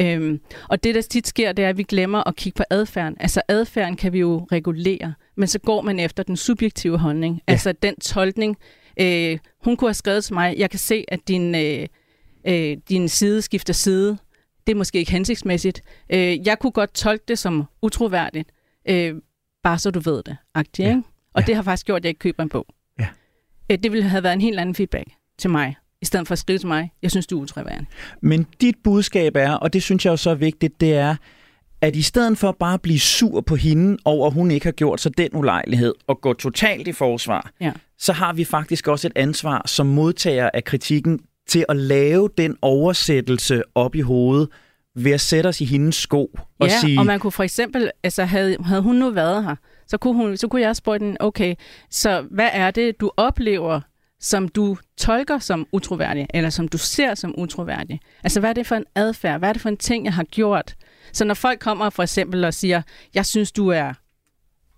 [0.00, 3.16] Øhm, og det, der tit sker, det er, at vi glemmer at kigge på adfærden.
[3.20, 7.40] Altså adfærden kan vi jo regulere, men så går man efter den subjektive holdning.
[7.48, 7.52] Ja.
[7.52, 8.56] Altså den tolkning.
[9.00, 11.86] Øh, hun kunne have skrevet til mig, jeg kan se, at din, øh,
[12.46, 14.18] øh, din side skifter side.
[14.66, 15.82] Det er måske ikke hensigtsmæssigt.
[16.10, 18.52] Øh, jeg kunne godt tolke det som utroværdigt,
[18.88, 19.14] øh,
[19.62, 20.36] bare så du ved det.
[20.54, 21.00] Agtigt, ja.
[21.34, 21.46] Og ja.
[21.46, 22.66] det har faktisk gjort, at jeg ikke køber en bog.
[22.98, 23.06] Ja.
[23.70, 26.38] Øh, det ville have været en helt anden feedback til mig i stedet for at
[26.38, 27.86] skrive til mig, jeg synes, du er utroværende.
[28.20, 31.16] Men dit budskab er, og det synes jeg jo så er vigtigt, det er,
[31.80, 34.72] at i stedet for bare at blive sur på hende over, at hun ikke har
[34.72, 37.72] gjort sig den ulejlighed og gå totalt i forsvar, ja.
[37.98, 42.56] så har vi faktisk også et ansvar som modtager af kritikken til at lave den
[42.62, 44.48] oversættelse op i hovedet
[44.96, 46.98] ved at sætte os i hendes sko og ja, sige...
[46.98, 50.36] og man kunne for eksempel, altså havde, havde hun nu været her, så kunne, hun,
[50.36, 51.54] så kunne jeg spørge den, okay,
[51.90, 53.80] så hvad er det, du oplever
[54.24, 58.00] som du tolker som utroværdig, eller som du ser som utroværdig.
[58.22, 59.38] Altså, hvad er det for en adfærd?
[59.38, 60.74] Hvad er det for en ting, jeg har gjort?
[61.12, 62.82] Så når folk kommer for eksempel og siger,
[63.14, 63.92] jeg synes, du er...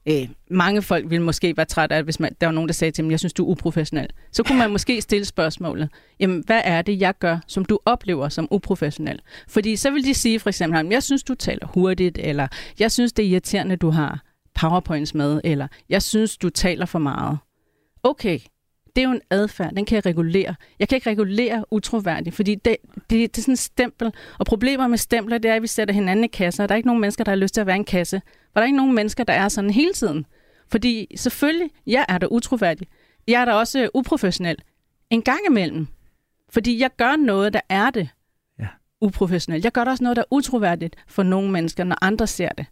[0.09, 2.91] Øh, mange folk vil måske være træt af, hvis man, der var nogen, der sagde
[2.91, 4.09] til dem, jeg synes, du er uprofessionel.
[4.33, 5.89] Så kunne man måske stille spørgsmålet,
[6.21, 9.21] jamen, hvad er det, jeg gør, som du oplever som uprofessionel?
[9.49, 13.13] Fordi så vil de sige for eksempel, jeg synes, du taler hurtigt, eller jeg synes,
[13.13, 14.23] det er irriterende, du har
[14.55, 17.39] powerpoints med, eller jeg synes, du taler for meget.
[18.03, 18.39] Okay,
[18.97, 20.55] det er jo en adfærd, den kan jeg regulere.
[20.79, 24.13] Jeg kan ikke regulere utroværdigt, fordi det, det, det er sådan en stempel.
[24.39, 26.67] Og problemer med stempler, det er, at vi sætter hinanden i kasser.
[26.67, 28.23] Der er ikke nogen mennesker, der har lyst til at være en kasse.
[28.27, 30.27] For der er ikke nogen mennesker, der er sådan hele tiden.
[30.69, 32.89] Fordi selvfølgelig, jeg er da utroværdig.
[33.29, 34.57] Jeg er da også uprofessionel.
[35.11, 35.87] En gang imellem.
[36.51, 38.09] Fordi jeg gør noget, der er det
[38.59, 38.67] ja.
[39.01, 39.65] uprofessionelt.
[39.65, 42.67] Jeg gør da også noget, der er utroværdigt for nogle mennesker, når andre ser det.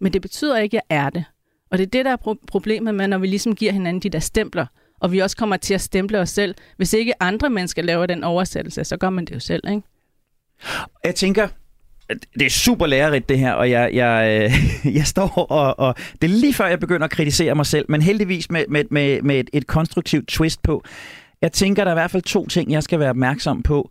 [0.00, 1.24] Men det betyder ikke, at jeg er det.
[1.70, 4.18] Og det er det, der er problemet med, når vi ligesom giver hinanden de der
[4.18, 4.66] stempler
[5.00, 6.54] og vi også kommer til at stemple os selv.
[6.76, 9.82] Hvis ikke andre mennesker laver den oversættelse, så gør man det jo selv, ikke?
[11.04, 11.48] Jeg tænker,
[12.38, 14.42] det er super lærerigt det her, og jeg, jeg,
[14.84, 15.94] øh, jeg står og, og...
[16.22, 19.22] Det er lige før, jeg begynder at kritisere mig selv, men heldigvis med, med, med,
[19.22, 20.84] med et, et konstruktivt twist på.
[21.42, 23.90] Jeg tænker, der er i hvert fald to ting, jeg skal være opmærksom på.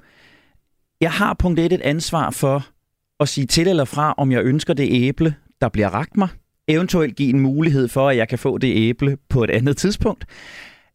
[1.02, 2.65] Jeg har punkt et et ansvar for
[3.19, 6.28] at sige til eller fra, om jeg ønsker det æble, der bliver ragt mig.
[6.67, 10.26] Eventuelt give en mulighed for, at jeg kan få det æble på et andet tidspunkt.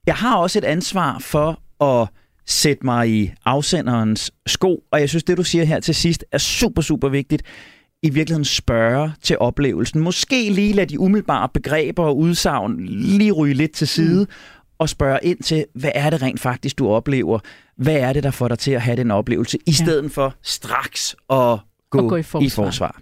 [0.07, 2.09] Jeg har også et ansvar for at
[2.47, 6.39] sætte mig i afsenderens sko, og jeg synes, det du siger her til sidst er
[6.39, 7.43] super, super vigtigt.
[8.03, 10.01] I virkeligheden spørge til oplevelsen.
[10.01, 14.31] Måske lige lade de umiddelbare begreber og udsagn lige ryge lidt til side, mm.
[14.79, 17.39] og spørge ind til, hvad er det rent faktisk, du oplever?
[17.77, 20.09] Hvad er det, der får dig til at have den oplevelse, i stedet ja.
[20.09, 21.59] for straks at
[21.91, 22.47] gå, og gå i forsvar.
[22.47, 23.01] I forsvar.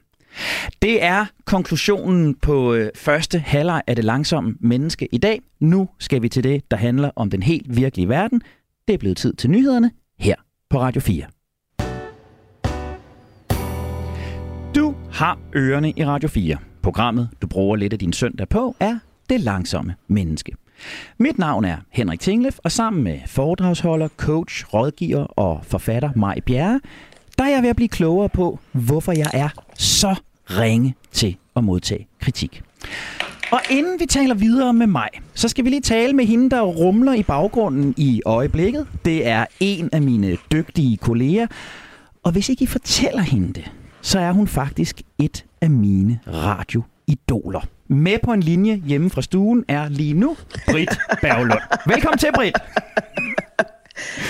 [0.83, 5.41] Det er konklusionen på øh, første halvleg af det langsomme menneske i dag.
[5.61, 8.43] Nu skal vi til det, der handler om den helt virkelige verden.
[8.89, 10.35] Det er blevet tid til nyhederne her
[10.71, 11.25] på Radio 4.
[14.75, 16.57] Du har ørerne i Radio 4.
[16.83, 18.99] Programmet, du bruger lidt af din søndag på, er
[19.31, 20.53] Det Langsomme Menneske.
[21.19, 26.81] Mit navn er Henrik Tinglef, og sammen med foredragsholder, coach, rådgiver og forfatter Maj Bjerre,
[27.43, 30.15] der er jeg ved at blive klogere på, hvorfor jeg er så
[30.51, 32.63] ringe til at modtage kritik.
[33.51, 36.63] Og inden vi taler videre med mig, så skal vi lige tale med hende, der
[36.63, 38.87] rumler i baggrunden i øjeblikket.
[39.05, 41.47] Det er en af mine dygtige kolleger.
[42.23, 47.61] Og hvis ikke I fortæller hende det, så er hun faktisk et af mine radioidoler.
[47.89, 51.61] Med på en linje hjemme fra stuen er lige nu Britt Berglund.
[51.87, 52.59] Velkommen til, Britt.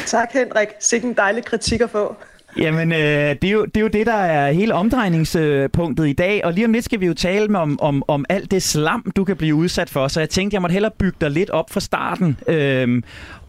[0.07, 0.69] Tak, Henrik.
[0.81, 2.17] Sikke en dejlig kritik at få.
[2.57, 2.99] Jamen, øh,
[3.43, 6.65] det, er jo, det er jo det, der er hele omdrejningspunktet i dag, og lige
[6.65, 9.55] om lidt skal vi jo tale om, om, om alt det slam, du kan blive
[9.55, 12.37] udsat for, så jeg tænkte, jeg måtte hellere bygge dig lidt op fra starten.
[12.49, 13.05] Øhm,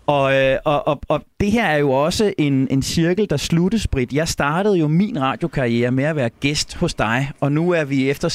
[0.05, 3.87] og, øh, og, og, og det her er jo også en, en cirkel, der sluttes,
[3.87, 4.13] Britt.
[4.13, 8.09] Jeg startede jo min radiokarriere med at være gæst hos dig, og nu er vi
[8.09, 8.29] efter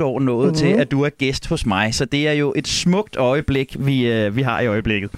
[0.00, 0.56] 6-8 år nået mm-hmm.
[0.56, 1.94] til, at du er gæst hos mig.
[1.94, 5.10] Så det er jo et smukt øjeblik, vi, øh, vi har i øjeblikket.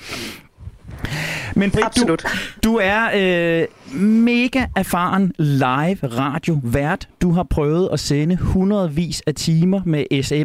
[1.54, 2.16] Men Britt, du,
[2.64, 7.08] du er øh, mega erfaren live radio vært.
[7.22, 10.04] Du har prøvet at sende hundredvis af timer med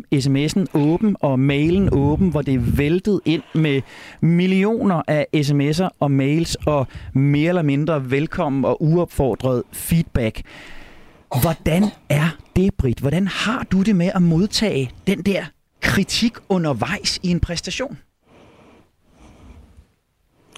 [0.10, 3.82] sms'en åben og mailen åben, hvor det er væltet ind med
[4.21, 10.41] millioner af sms'er og mails og mere eller mindre velkommen og uopfordret feedback.
[11.41, 13.00] Hvordan er det, Britt?
[13.00, 15.43] Hvordan har du det med at modtage den der
[15.82, 17.97] kritik undervejs i en præstation?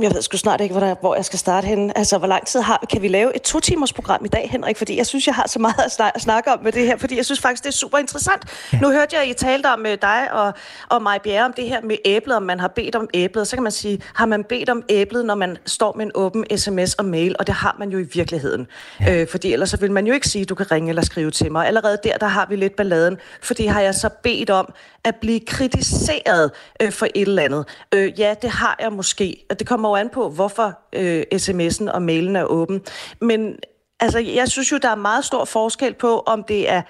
[0.00, 1.98] Jeg ved sgu snart ikke, hvor, der, hvor jeg skal starte henne.
[1.98, 4.76] Altså, hvor lang tid har, kan vi lave et to-timers program i dag, Henrik?
[4.76, 6.96] Fordi jeg synes, jeg har så meget at, snak, at snakke om med det her,
[6.96, 8.42] fordi jeg synes faktisk, det er super interessant.
[8.72, 8.78] Ja.
[8.78, 10.52] Nu hørte jeg, at I talte om øh, dig og,
[10.88, 13.48] og mig, Bjerre, om det her med æblet, om man har bedt om æblet.
[13.48, 16.58] Så kan man sige, har man bedt om æblet, når man står med en åben
[16.58, 17.36] sms og mail?
[17.38, 18.66] Og det har man jo i virkeligheden.
[19.00, 19.14] Ja.
[19.14, 21.30] Øh, fordi ellers så vil man jo ikke sige, at du kan ringe eller skrive
[21.30, 21.66] til mig.
[21.66, 23.16] Allerede der, der har vi lidt balladen.
[23.42, 24.72] Fordi har jeg så bedt om
[25.04, 26.50] at blive kritiseret
[26.82, 27.64] øh, for et eller andet?
[27.94, 29.44] Øh, ja, det har jeg måske.
[29.50, 32.82] Og det kommer jo an på, hvorfor øh, sms'en og mailen er åben.
[33.20, 33.56] Men
[34.00, 36.82] altså, jeg synes jo, der er meget stor forskel på, om det er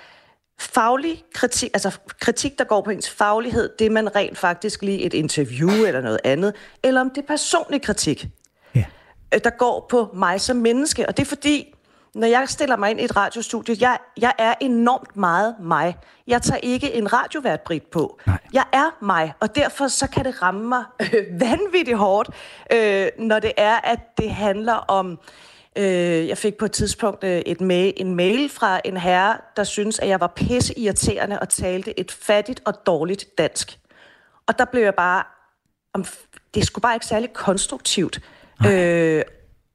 [0.61, 5.15] faglig kritik, altså kritik, der går på ens faglighed, det man rent faktisk lige et
[5.15, 8.27] interview eller noget andet, eller om det er personlig kritik,
[8.75, 8.85] ja.
[9.35, 11.09] Øh, der går på mig som menneske.
[11.09, 11.75] Og det er fordi,
[12.19, 15.97] når jeg stiller mig ind i et radiostudie, jeg, jeg er enormt meget mig.
[16.27, 18.21] Jeg tager ikke en radiovært på.
[18.27, 18.39] Nej.
[18.53, 22.31] Jeg er mig, og derfor så kan det ramme mig øh, vanvittigt hårdt,
[22.73, 25.19] øh, når det er, at det handler om...
[25.77, 29.65] Øh, jeg fik på et tidspunkt øh, et mail, en mail fra en herre, der
[29.65, 33.79] synes, at jeg var pisse irriterende og talte et fattigt og dårligt dansk.
[34.47, 35.25] Og der blev jeg bare...
[35.95, 36.05] Om,
[36.55, 38.21] det skulle bare ikke særlig konstruktivt.
[38.67, 39.23] Øh,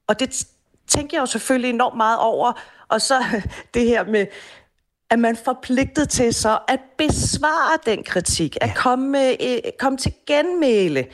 [0.07, 0.45] og det,
[0.87, 2.53] tænker jeg jo selvfølgelig enormt meget over.
[2.87, 3.23] Og så
[3.73, 4.27] det her med,
[5.09, 10.13] at man forpligtet til så at besvare den kritik, at komme, med, øh, komme til
[10.27, 11.05] genmæle.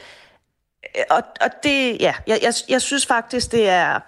[1.10, 4.00] Og, og det, ja, jeg, jeg, jeg synes faktisk, det er,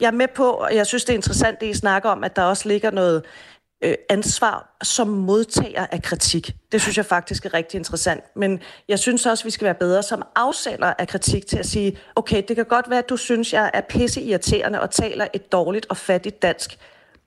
[0.00, 2.36] jeg er med på, og jeg synes, det er interessant, det I snakker om, at
[2.36, 3.49] der også ligger noget, øh,
[3.82, 6.56] Øh, ansvar som modtager af kritik.
[6.72, 8.24] Det synes jeg faktisk er rigtig interessant.
[8.36, 11.98] Men jeg synes også, vi skal være bedre som afsender af kritik til at sige,
[12.16, 15.52] okay, det kan godt være, at du synes, jeg er pisse irriterende og taler et
[15.52, 16.78] dårligt og fattigt dansk.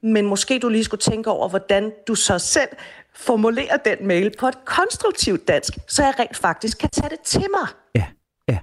[0.03, 2.69] Men måske du lige skulle tænke over, hvordan du så selv
[3.15, 7.45] formulerer den mail på et konstruktivt dansk, så jeg rent faktisk kan tage det til
[7.51, 7.67] mig.
[7.95, 8.05] Ja,
[8.49, 8.57] ja.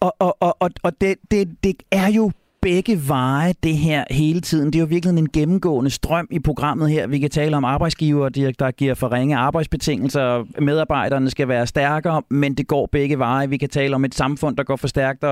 [0.00, 4.40] Og, og, og, og, og det, det, det er jo begge veje det her hele
[4.40, 4.66] tiden.
[4.66, 7.06] Det er jo virkelig en gennemgående strøm i programmet her.
[7.06, 10.60] Vi kan tale om arbejdsgiver, der giver for ringe arbejdsbetingelser.
[10.60, 13.48] Medarbejderne skal være stærkere, men det går begge veje.
[13.48, 15.24] Vi kan tale om et samfund, der går for stærkt,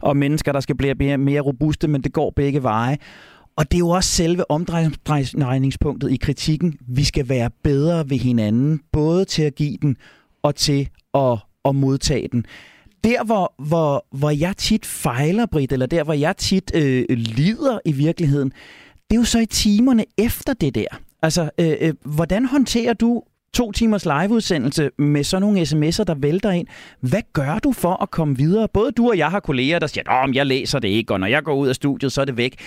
[0.00, 2.96] og mennesker, der skal blive mere, mere robuste, men det går begge veje.
[3.56, 6.78] Og det er jo også selve omdrejningspunktet i kritikken.
[6.88, 9.96] Vi skal være bedre ved hinanden, både til at give den
[10.42, 12.44] og til at, at modtage den
[13.04, 17.78] der, hvor, hvor, hvor jeg tit fejler, Britt, eller der, hvor jeg tit øh, lider
[17.84, 18.52] i virkeligheden,
[19.10, 20.86] det er jo så i timerne efter det der.
[21.22, 23.22] Altså, øh, øh, hvordan håndterer du
[23.54, 26.66] to timers liveudsendelse med sådan nogle sms'er, der vælter ind.
[27.00, 28.68] Hvad gør du for at komme videre?
[28.68, 31.26] Både du og jeg har kolleger, der siger, at jeg læser det ikke, og når
[31.26, 32.60] jeg går ud af studiet, så er det væk.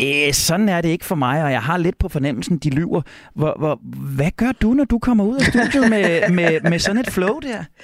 [0.00, 3.02] Øh, sådan er det ikke for mig, og jeg har lidt på fornemmelsen, de lyver.
[3.34, 3.80] Hvor, hvor,
[4.16, 7.40] hvad gør du, når du kommer ud af studiet med, med, med sådan et flow
[7.40, 7.64] der?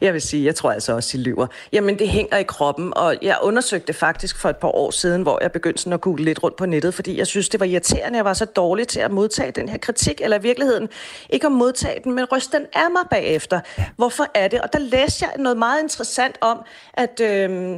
[0.00, 1.46] Jeg vil sige, jeg tror altså også, I lyver.
[1.72, 5.38] Jamen, det hænger i kroppen, og jeg undersøgte faktisk for et par år siden, hvor
[5.42, 8.16] jeg begyndte sådan at google lidt rundt på nettet, fordi jeg synes, det var irriterende,
[8.16, 10.88] jeg var så dårlig til at modtage den her kritik, eller i virkeligheden
[11.30, 13.60] ikke at modtage den, men ryste den af mig bagefter.
[13.78, 13.84] Ja.
[13.96, 14.60] Hvorfor er det?
[14.60, 16.58] Og der læste jeg noget meget interessant om,
[16.94, 17.20] at...
[17.20, 17.76] Øh,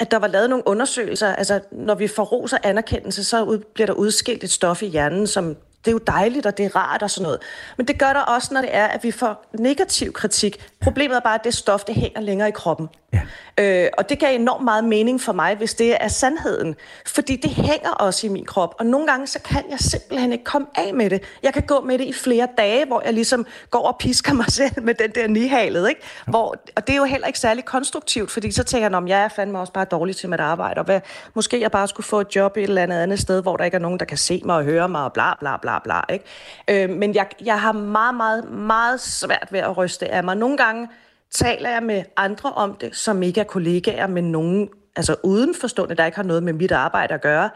[0.00, 1.34] at der var lavet nogle undersøgelser.
[1.34, 4.86] Altså, når vi får ros og anerkendelse, så ud, bliver der udskilt et stof i
[4.86, 5.56] hjernen, som
[5.88, 7.40] det er jo dejligt, og det er rart og sådan noget.
[7.76, 10.68] Men det gør der også, når det er, at vi får negativ kritik.
[10.80, 12.88] Problemet er bare, at det stof, det hænger længere i kroppen.
[13.12, 13.20] Ja.
[13.58, 16.76] Øh, og det gav enormt meget mening for mig, hvis det er sandheden.
[17.06, 18.74] Fordi det hænger også i min krop.
[18.78, 21.22] Og nogle gange, så kan jeg simpelthen ikke komme af med det.
[21.42, 24.52] Jeg kan gå med det i flere dage, hvor jeg ligesom går og pisker mig
[24.60, 25.88] selv med den der nihalet.
[25.88, 26.00] Ikke?
[26.26, 29.24] Hvor, og det er jo heller ikke særlig konstruktivt, fordi så tænker jeg, om jeg
[29.24, 30.78] er fandme også bare dårlig til mit arbejde.
[30.78, 31.00] Og hvad,
[31.34, 33.74] måske jeg bare skulle få et job et eller andet andet sted, hvor der ikke
[33.74, 36.00] er nogen, der kan se mig og høre mig og bla bla bla bla.
[36.12, 36.24] Ikke?
[36.68, 40.36] Øh, men jeg, jeg har meget, meget, meget svært ved at ryste af mig.
[40.36, 40.88] Nogle gange
[41.30, 46.06] taler jeg med andre om det, som ikke er kollegaer, men nogen altså udenforstående, der
[46.06, 47.50] ikke har noget med mit arbejde at gøre.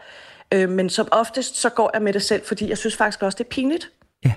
[0.53, 3.35] Øh, men som oftest, så går jeg med det selv, fordi jeg synes faktisk også,
[3.37, 3.91] det er pinligt.
[4.25, 4.33] Ja.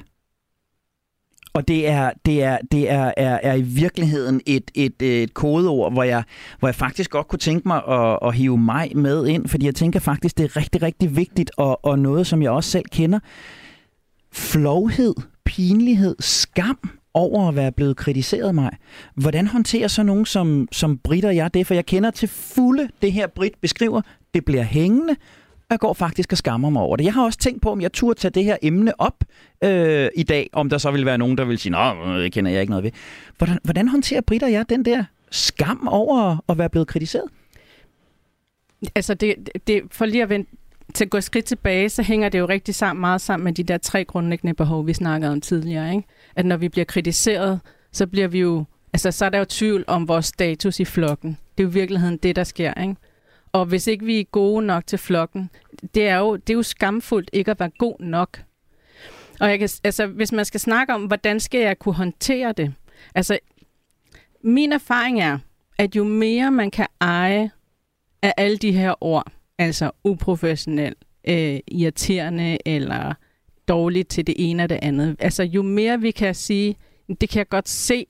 [1.52, 5.92] Og det er, det er, det er, er, er i virkeligheden et, et, et kodeord,
[5.92, 6.22] hvor jeg,
[6.58, 9.74] hvor jeg faktisk godt kunne tænke mig at, at hive mig med ind, fordi jeg
[9.74, 13.18] tænker faktisk, det er rigtig, rigtig vigtigt, og, og noget, som jeg også selv kender.
[14.32, 16.78] Flovhed, pinlighed, skam
[17.16, 18.70] over at være blevet kritiseret mig.
[19.14, 21.66] Hvordan håndterer så nogen som, som Brit og jeg det?
[21.66, 24.02] For jeg kender til fulde det her, Brit beskriver.
[24.34, 25.16] Det bliver hængende,
[25.60, 27.04] og jeg går faktisk og skammer mig over det.
[27.04, 29.24] Jeg har også tænkt på, om jeg turde tage det her emne op
[29.64, 32.50] øh, i dag, om der så vil være nogen, der vil sige, nej, det kender
[32.50, 32.90] jeg ikke noget ved.
[33.38, 37.24] Hvordan, hvordan håndterer Brit og jeg den der skam over at være blevet kritiseret?
[38.94, 40.46] Altså, det, det, for lige at vende
[40.96, 43.52] til at gå et skridt tilbage, så hænger det jo rigtig sammen, meget sammen med
[43.52, 45.94] de der tre grundlæggende behov, vi snakkede om tidligere.
[45.94, 46.08] Ikke?
[46.36, 47.60] At når vi bliver kritiseret,
[47.92, 51.38] så bliver vi jo, altså så er der jo tvivl om vores status i flokken.
[51.58, 52.74] Det er jo i virkeligheden det, der sker.
[52.82, 52.96] Ikke?
[53.52, 55.50] Og hvis ikke vi er gode nok til flokken,
[55.94, 58.42] det er jo, det er jo skamfuldt ikke at være god nok.
[59.40, 62.74] Og jeg kan, altså, hvis man skal snakke om, hvordan skal jeg kunne håndtere det?
[63.14, 63.38] Altså,
[64.44, 65.38] min erfaring er,
[65.78, 67.50] at jo mere man kan eje
[68.22, 70.94] af alle de her ord, altså uprofessionel,
[71.28, 73.14] øh, irriterende eller
[73.68, 75.16] dårligt til det ene og det andet.
[75.18, 76.76] Altså jo mere vi kan sige,
[77.20, 78.06] det kan jeg godt se,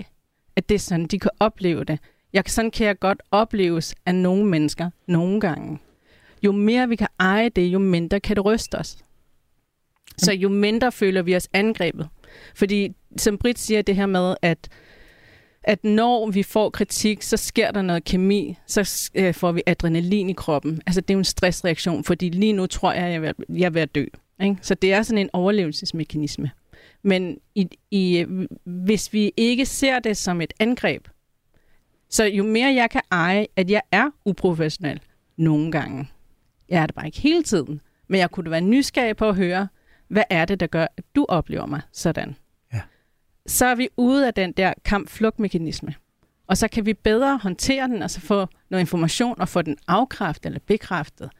[0.56, 1.98] at det er sådan, de kan opleve det.
[2.32, 5.78] Jeg, sådan kan jeg godt opleves af nogle mennesker nogle gange.
[6.42, 8.98] Jo mere vi kan eje det, jo mindre kan det ryste os.
[10.18, 12.08] Så jo mindre føler vi os angrebet.
[12.54, 14.68] Fordi som Britt siger det her med, at
[15.66, 20.30] at når vi får kritik, så sker der noget kemi, så øh, får vi adrenalin
[20.30, 20.82] i kroppen.
[20.86, 23.34] Altså det er jo en stressreaktion, fordi lige nu tror jeg, at jeg er ved,
[23.48, 24.04] jeg er ved at dø.
[24.42, 24.56] Ikke?
[24.62, 26.50] Så det er sådan en overlevelsesmekanisme.
[27.02, 28.26] Men i, i,
[28.64, 31.08] hvis vi ikke ser det som et angreb,
[32.10, 35.00] så jo mere jeg kan eje, at jeg er uprofessionel
[35.36, 36.08] nogle gange,
[36.68, 39.68] jeg er det bare ikke hele tiden, men jeg kunne være nysgerrig på at høre,
[40.08, 42.36] hvad er det, der gør, at du oplever mig sådan?
[43.46, 45.94] Så er vi ude af den der kamp-flugt-mekanisme.
[46.46, 49.76] Og så kan vi bedre håndtere den, og så få noget information og få den
[49.86, 51.30] afkræftet eller bekræftet.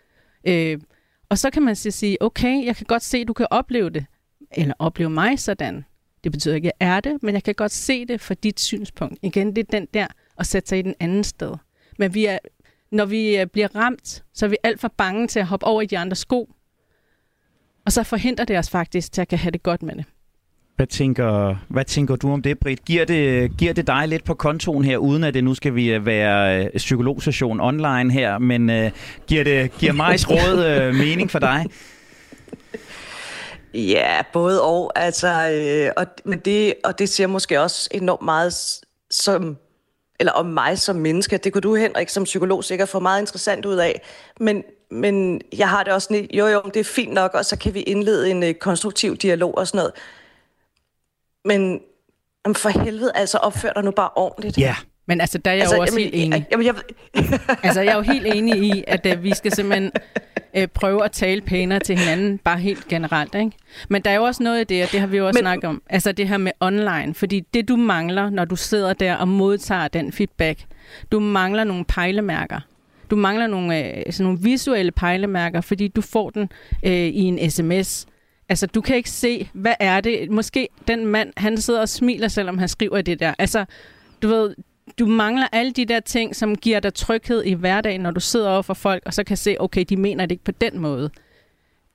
[0.45, 0.81] Øh,
[1.29, 4.07] og så kan man sige, okay, jeg kan godt se, at du kan opleve det,
[4.53, 5.85] eller opleve mig sådan.
[6.25, 8.61] Det betyder ikke, at jeg er det, men jeg kan godt se det fra dit
[8.61, 9.19] synspunkt.
[9.23, 10.07] Igen, det er den der
[10.39, 11.55] at sætte sig i den anden sted.
[11.99, 12.39] Men vi er,
[12.91, 15.83] når vi øh, bliver ramt, så er vi alt for bange til at hoppe over
[15.83, 16.53] i de andre sko.
[17.85, 20.05] Og så forhindrer det os faktisk til at kan have det godt med det.
[20.77, 22.85] Hvad tænker, hvad tænker du om det, Britt?
[22.85, 25.93] Giver det, giver det dig lidt på kontoen her, uden at det nu skal vi
[25.93, 28.91] øh, være øh, psykologsession online her, men uh,
[29.27, 31.67] giver det giver mig råd uh, mening for dig?
[33.75, 34.93] Ja, både og.
[34.97, 38.55] Altså, øh, og, men det, og det siger måske også enormt meget
[39.11, 39.57] som,
[40.21, 41.37] eller om mig som menneske.
[41.37, 44.03] Det kunne du, Henrik, som psykolog sikkert få meget interessant ud af.
[44.41, 47.75] Men, men jeg har det også, jo jo, det er fint nok, og så kan
[47.75, 49.93] vi indlede en uh, konstruktiv dialog og sådan noget.
[51.47, 51.81] Men
[52.45, 54.59] om for helvede, altså opfør dig nu bare ordentligt.
[54.59, 54.77] Ja.
[55.09, 56.47] Men altså, der er jeg altså, jo også jamen, helt enig.
[56.51, 56.75] Jamen, jeg...
[57.65, 59.93] altså, jeg er jo helt enig i, at uh, vi skal simpelthen
[60.59, 63.35] uh, prøve at tale pænere til hinanden, bare helt generelt.
[63.35, 63.51] Ikke?
[63.89, 65.43] Men der er jo også noget i det, og det har vi jo også Men...
[65.43, 67.15] snakket om, altså det her med online.
[67.15, 70.65] Fordi det, du mangler, når du sidder der og modtager den feedback,
[71.13, 72.61] du mangler nogle pejlemærker.
[73.11, 76.49] Du mangler nogle, uh, sådan nogle visuelle pejlemærker, fordi du får den
[76.83, 78.07] uh, i en sms,
[78.49, 80.31] Altså, du kan ikke se, hvad er det?
[80.31, 83.35] Måske den mand, han sidder og smiler, selvom han skriver det der.
[83.39, 83.65] Altså,
[84.23, 84.55] du ved,
[84.99, 88.51] du mangler alle de der ting, som giver dig tryghed i hverdagen, når du sidder
[88.51, 91.11] over for folk, og så kan se, okay, de mener det ikke på den måde.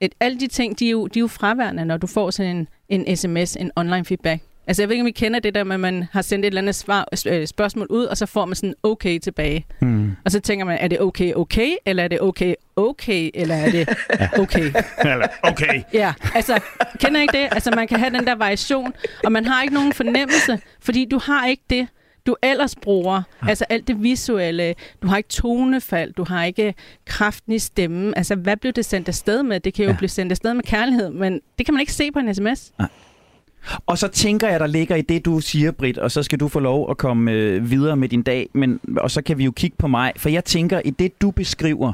[0.00, 2.68] Et, alle de ting, de er, jo, de er jo fraværende, når du får sådan
[2.88, 4.42] en, en sms, en online feedback.
[4.66, 6.46] Altså jeg ved ikke, om I kender det der med, at man har sendt et
[6.46, 9.66] eller andet svar, øh, spørgsmål ud, og så får man sådan okay tilbage.
[9.80, 10.16] Hmm.
[10.24, 13.70] Og så tænker man, er det okay okay, eller er det okay okay, eller er
[13.70, 13.88] det
[14.38, 14.72] okay?
[15.12, 15.82] Eller, okay.
[15.92, 16.60] Ja, altså,
[17.00, 17.48] kender I ikke det?
[17.52, 18.92] Altså, man kan have den der variation,
[19.24, 21.88] og man har ikke nogen fornemmelse, fordi du har ikke det,
[22.26, 23.22] du ellers bruger.
[23.48, 24.74] Altså alt det visuelle.
[25.02, 26.74] Du har ikke tonefald, du har ikke
[27.06, 28.14] kraften i stemmen.
[28.16, 29.60] Altså, hvad blev det sendt afsted med?
[29.60, 29.92] Det kan jo Ja.
[29.92, 29.98] ja.
[29.98, 32.72] blive sendt afsted med kærlighed, men det kan man ikke se på en sms.
[33.86, 36.48] Og så tænker jeg, der ligger i det, du siger, Britt, og så skal du
[36.48, 39.50] få lov at komme øh, videre med din dag, men, og så kan vi jo
[39.50, 40.12] kigge på mig.
[40.16, 41.92] For jeg tænker, i det, du beskriver,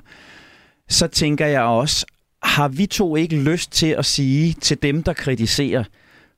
[0.88, 2.06] så tænker jeg også,
[2.42, 5.84] har vi to ikke lyst til at sige til dem, der kritiserer,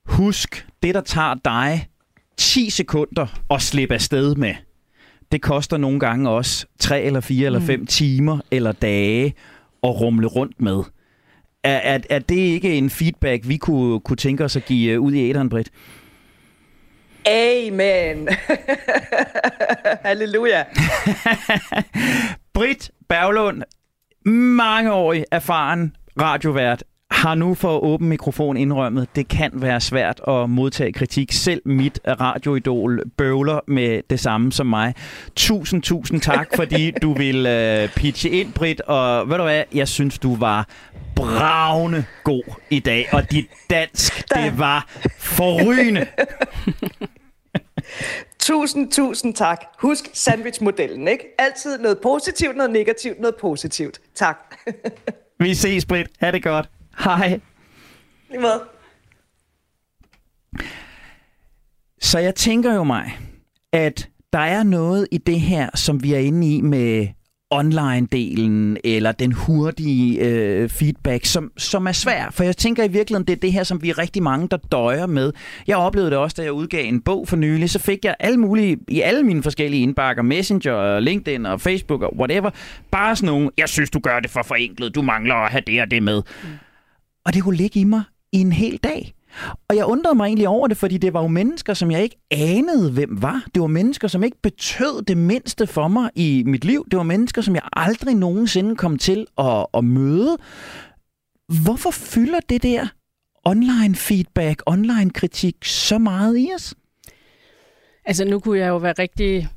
[0.05, 1.89] husk, det, der tager dig
[2.37, 4.55] 10 sekunder at slippe afsted med,
[5.33, 9.35] det koster nogle gange også 3 eller 4 eller 5 timer eller dage
[9.83, 10.83] at rumle rundt med.
[11.65, 15.01] Er, er, er det ikke en feedback, vi kunne, kunne tænke os at give øh,
[15.01, 15.71] ud i æderen, Britt?
[17.27, 18.29] Amen.
[20.05, 20.65] Halleluja.
[22.53, 23.63] Britt Berglund,
[24.27, 30.93] mangeårig erfaren radiovært, har nu for åbne mikrofon indrømmet, det kan være svært at modtage
[30.93, 31.33] kritik.
[31.33, 34.95] Selv mit radioidol bøvler med det samme som mig.
[35.37, 38.81] Tusind, tusind tak, fordi du vil øh, pitche ind, Britt.
[38.81, 40.69] Og ved du hvad, jeg synes, du var
[41.17, 43.09] bravende god i dag.
[43.13, 44.87] Og dit dansk, det var
[45.19, 46.07] forrygende.
[48.39, 49.65] Tusind, tusind tak.
[49.79, 51.25] Husk sandwichmodellen, ikke?
[51.39, 54.01] Altid noget positivt, noget negativt, noget positivt.
[54.15, 54.57] Tak.
[55.39, 56.09] Vi ses, Britt.
[56.21, 56.71] Ha' det godt.
[57.05, 57.41] Hej.
[58.41, 58.63] Måde.
[62.01, 63.19] Så jeg tænker jo mig,
[63.73, 67.09] at der er noget i det her, som vi er inde i med
[67.55, 72.31] online-delen, eller den hurtige øh, feedback, som, som er svær.
[72.31, 74.57] For jeg tænker i virkeligheden, det er det her, som vi er rigtig mange, der
[74.57, 75.33] døjer med.
[75.67, 78.37] Jeg oplevede det også, da jeg udgav en bog for nylig, så fik jeg alle
[78.37, 82.51] mulige, i alle mine forskellige indbakker, Messenger, LinkedIn og Facebook og whatever,
[82.91, 85.83] bare sådan nogle, jeg synes, du gør det for forenklet, du mangler at have det
[85.83, 86.23] og det med.
[86.43, 86.49] Mm.
[87.27, 88.03] Og det kunne ligge i mig
[88.33, 89.15] i en hel dag.
[89.69, 92.17] Og jeg undrede mig egentlig over det, fordi det var jo mennesker, som jeg ikke
[92.31, 93.45] anede, hvem var.
[93.55, 96.87] Det var mennesker, som ikke betød det mindste for mig i mit liv.
[96.91, 100.37] Det var mennesker, som jeg aldrig nogensinde kom til at, at møde.
[101.65, 102.87] Hvorfor fylder det der
[103.45, 106.75] online feedback, online kritik så meget i os?
[108.05, 109.49] Altså, nu kunne jeg jo være rigtig...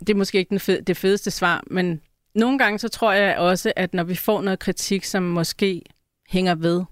[0.00, 2.00] Det er måske ikke den fed, det fedeste svar, men
[2.34, 5.82] nogle gange så tror jeg også, at når vi får noget kritik, som måske
[6.28, 6.84] hænger ved,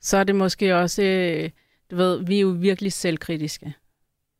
[0.00, 1.02] så er det måske også...
[1.02, 1.50] øh,
[1.90, 3.74] Du ved, vi er jo virkelig selvkritiske.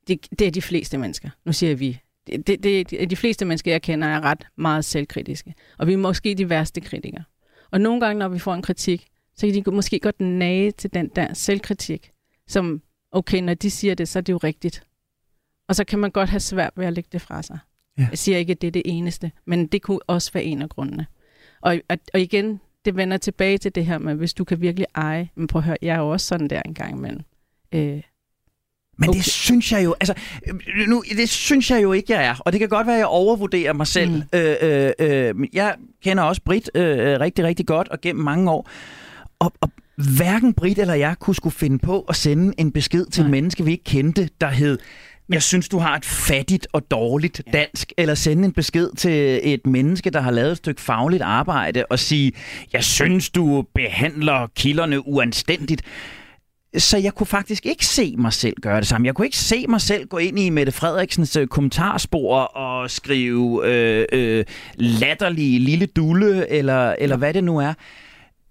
[0.08, 1.30] Det, det er de fleste mennesker.
[1.44, 2.00] Nu siger jeg vi.
[2.26, 5.54] Det, det, det, de fleste mennesker, jeg kender, er ret meget selvkritiske.
[5.78, 7.24] Og vi er måske de værste kritikere.
[7.70, 9.06] Og nogle gange, når vi får en kritik,
[9.36, 12.10] så kan de måske godt nage til den der selvkritik,
[12.48, 14.86] som, okay, når de siger det, så er det jo rigtigt.
[15.68, 17.58] Og så kan man godt have svært ved at lægge det fra sig.
[17.98, 18.06] Ja.
[18.10, 20.68] Jeg siger ikke, at det er det eneste, men det kunne også være en af
[20.68, 21.06] grundene.
[21.60, 24.86] Og, og, og igen, det vender tilbage til det her med, hvis du kan virkelig
[24.94, 27.20] eje, men prøv at høre, jeg er jo også sådan der en gang imellem.
[27.74, 27.80] Øh,
[28.98, 29.16] Men okay.
[29.16, 30.14] Det synes jeg jo, altså,
[30.46, 32.34] øh, nu, det synes jeg jo ikke, jeg er.
[32.40, 34.10] Og det kan godt være, at jeg overvurderer mig selv.
[34.10, 34.22] Mm.
[34.32, 35.74] Øh, øh, øh, jeg
[36.04, 38.70] kender også Brit øh, rigtig, rigtig godt og gennem mange år.
[39.38, 39.70] Og, og
[40.16, 43.30] hverken Brit eller jeg kunne skulle finde på at sende en besked til et Nej.
[43.30, 44.78] menneske, vi ikke kendte, der hed,
[45.28, 49.66] jeg synes, du har et fattigt og dårligt dansk, eller sende en besked til et
[49.66, 52.32] menneske, der har lavet et stykke fagligt arbejde, og sige,
[52.72, 55.82] jeg synes, du behandler kilderne uanstændigt.
[56.78, 59.06] Så jeg kunne faktisk ikke se mig selv gøre det samme.
[59.06, 63.66] Jeg kunne ikke se mig selv gå ind i Mette Frederiksens øh, kommentarspor og skrive
[63.66, 67.74] øh, øh, latterlige lille dulle, eller, eller hvad det nu er.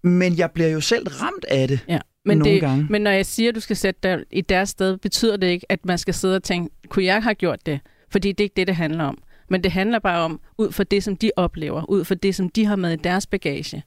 [0.04, 1.80] Men jeg bliver jo selv ramt af det.
[1.90, 2.00] ja.
[2.26, 2.88] Men, Nogle det, gange.
[2.90, 5.72] men når jeg siger, at du skal sætte dig i deres sted, betyder det ikke,
[5.72, 7.80] at man skal sidde og tænke, kunne jeg have gjort det?
[8.10, 9.18] Fordi det er ikke det, det handler om.
[9.50, 12.50] Men det handler bare om, ud fra det, som de oplever, ud fra det, som
[12.50, 13.84] de har med i deres bagage,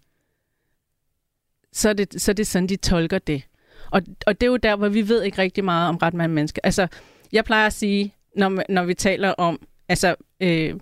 [1.73, 3.43] så er det, så er det sådan, de tolker det.
[3.91, 6.35] Og, og det er jo der, hvor vi ved ikke rigtig meget om ret mange
[6.35, 6.61] mennesker.
[6.65, 6.87] Altså,
[7.33, 10.75] jeg plejer at sige, når, når vi taler om, altså, øh,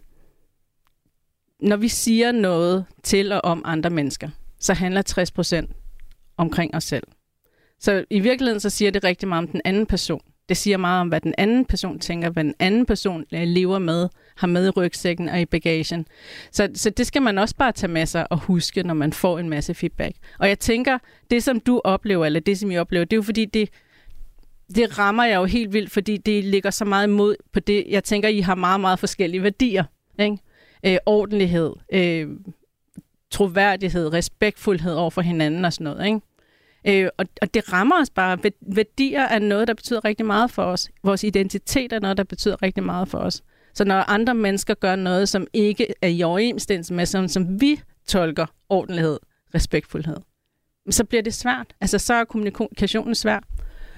[1.61, 4.29] når vi siger noget til og om andre mennesker,
[4.59, 5.71] så handler 60 procent
[6.37, 7.03] omkring os selv.
[7.81, 10.21] Så i virkeligheden så siger det rigtig meget om den anden person.
[10.49, 13.79] Det siger meget om, hvad den anden person tænker, hvad den anden person øh, lever
[13.79, 16.07] med, har med i rygsækken og i bagagen.
[16.53, 19.39] Så, så det skal man også bare tage med sig og huske, når man får
[19.39, 20.17] en masse feedback.
[20.39, 20.99] Og jeg tænker,
[21.31, 23.69] det som du oplever, eller det som jeg oplever, det er jo fordi, det,
[24.75, 27.85] det rammer jeg jo helt vildt, fordi det ligger så meget imod på det.
[27.89, 29.85] Jeg tænker, I har meget, meget forskellige værdier.
[30.19, 30.39] Ikke?
[30.87, 32.29] Øh, ordentlighed, øh,
[33.31, 36.07] troværdighed, respektfuldhed over for hinanden og sådan noget.
[36.07, 36.21] Ikke?
[36.89, 38.39] Øh, og, og det rammer os bare.
[38.61, 40.89] Værdier er noget, der betyder rigtig meget for os.
[41.03, 43.43] Vores identitet er noget, der betyder rigtig meget for os.
[43.75, 47.81] Så når andre mennesker gør noget, som ikke er i overensstemmelse med, som, som vi
[48.07, 49.19] tolker ordentlighed,
[49.55, 50.17] respektfuldhed,
[50.91, 51.67] så bliver det svært.
[51.81, 53.41] Altså, så er kommunikationen svær.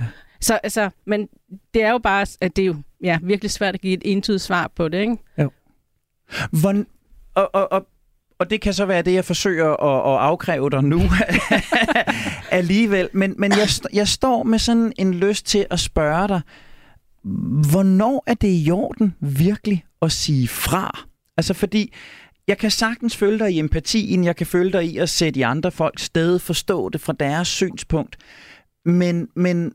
[0.01, 0.07] Ja.
[0.41, 1.29] Så, altså, men
[1.75, 4.43] det er jo bare, at det er jo ja, virkelig svært at give et entydigt
[4.43, 5.17] svar på det, ikke?
[5.39, 5.51] Jo.
[6.61, 6.85] Hvor,
[7.35, 7.87] og, og, og,
[8.39, 11.01] og det kan så være det, jeg forsøger at, at afkræve dig nu
[12.51, 13.09] alligevel.
[13.13, 16.41] Men, men jeg, jeg står med sådan en lyst til at spørge dig,
[17.71, 21.07] hvornår er det i orden virkelig at sige fra?
[21.37, 21.93] Altså fordi,
[22.49, 25.43] jeg kan sagtens følge dig i empatien, jeg kan følge dig i at sætte i
[25.43, 28.17] andre folks sted, forstå det fra deres synspunkt.
[28.85, 29.73] Men, men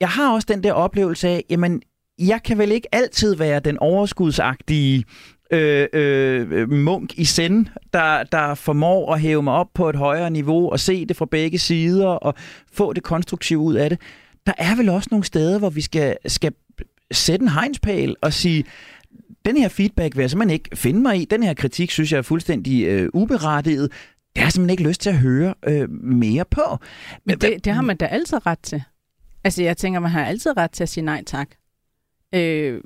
[0.00, 1.82] jeg har også den der oplevelse af, jamen,
[2.18, 5.04] jeg kan vel ikke altid være den overskudsagtige
[5.50, 10.30] øh, øh, munk i send, der, der formår at hæve mig op på et højere
[10.30, 12.34] niveau og se det fra begge sider og
[12.72, 14.00] få det konstruktive ud af det.
[14.46, 16.52] Der er vel også nogle steder, hvor vi skal, skal
[17.12, 18.64] sætte en hegnspæl og sige,
[19.44, 21.24] den her feedback vil jeg simpelthen ikke finde mig i.
[21.24, 23.90] Den her kritik synes jeg er fuldstændig øh, uberettiget.
[23.90, 26.78] Det har jeg simpelthen ikke lyst til at høre øh, mere på.
[27.24, 28.82] Men det, det har man da altid ret til.
[29.44, 31.48] Altså, jeg tænker, man har altid ret til at sige nej tak.
[32.34, 32.80] Øh,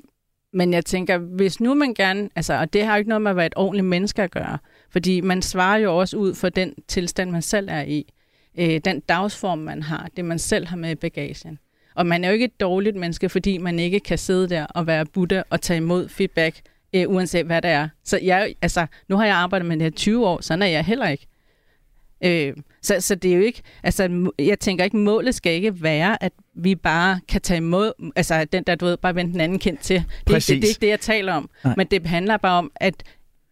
[0.53, 3.31] men jeg tænker, hvis nu man gerne, altså, og det har jo ikke noget med
[3.31, 4.57] at være et ordentligt menneske at gøre,
[4.89, 8.13] fordi man svarer jo også ud for den tilstand, man selv er i,
[8.59, 11.59] øh, den dagsform, man har, det man selv har med i bagagen.
[11.95, 14.87] Og man er jo ikke et dårligt menneske, fordi man ikke kan sidde der og
[14.87, 16.61] være Buddha og tage imod feedback,
[16.95, 17.89] øh, uanset hvad det er.
[18.03, 20.85] Så jeg, altså, nu har jeg arbejdet med det her 20 år, sådan er jeg
[20.85, 21.27] heller ikke.
[22.23, 26.23] Øh, så, så det er jo ikke, altså jeg tænker ikke, målet skal ikke være,
[26.23, 29.59] at vi bare kan tage imod, altså den der, du ved, bare vende den anden
[29.59, 29.95] kendt til.
[29.95, 31.49] Det, det, det, det er ikke det, jeg taler om.
[31.63, 31.73] Nej.
[31.77, 33.03] Men det handler bare om, at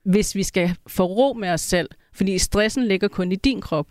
[0.04, 3.88] hvis vi skal få ro med os selv, fordi stressen ligger kun i din krop,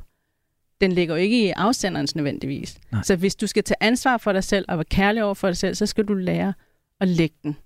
[0.80, 2.78] den ligger jo ikke i afsenderens nødvendigvis.
[2.92, 3.02] Nej.
[3.02, 5.56] Så hvis du skal tage ansvar for dig selv og være kærlig over for dig
[5.56, 6.54] selv, så skal du lære
[7.00, 7.56] at lægge den.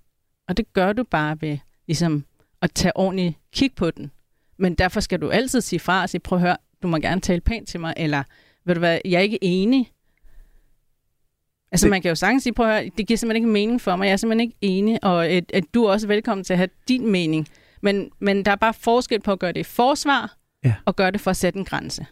[0.47, 1.57] Og det gør du bare ved
[1.87, 2.25] ligesom,
[2.61, 4.11] at tage ordentligt kig på den.
[4.57, 7.21] Men derfor skal du altid sige fra og sige, prøv at høre, du må gerne
[7.21, 8.23] tale pænt til mig, eller
[8.65, 9.91] ved du hvad, jeg er ikke enig.
[11.71, 11.91] Altså det...
[11.91, 14.05] man kan jo sagtens sige, prøv at høre, det giver simpelthen ikke mening for mig,
[14.05, 16.69] jeg er simpelthen ikke enig, og at, at du er også velkommen til at have
[16.87, 17.47] din mening.
[17.81, 20.73] Men, men der er bare forskel på at gøre det i forsvar, ja.
[20.85, 22.05] og gøre det for at sætte en grænse.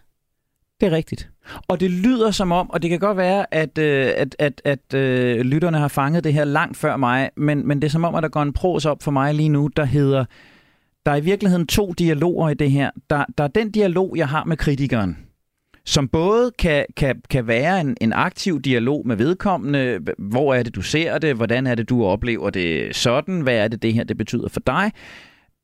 [0.82, 1.30] Det er rigtigt.
[1.68, 4.94] Og det lyder som om, og det kan godt være, at, øh, at, at, at
[4.94, 8.16] øh, lytterne har fanget det her langt før mig, men, men det er som om,
[8.16, 10.26] at der går en pros op for mig lige nu, der hedder,
[11.06, 12.92] der er i virkeligheden to dialoger i det her.
[13.10, 15.18] Der, der er den dialog, jeg har med kritikeren,
[15.86, 20.00] som både kan, kan, kan være en, en aktiv dialog med vedkommende.
[20.18, 21.36] Hvor er det, du ser det?
[21.36, 23.42] Hvordan er det, du oplever det sådan?
[23.42, 24.92] Hvad er det, det her det betyder for dig?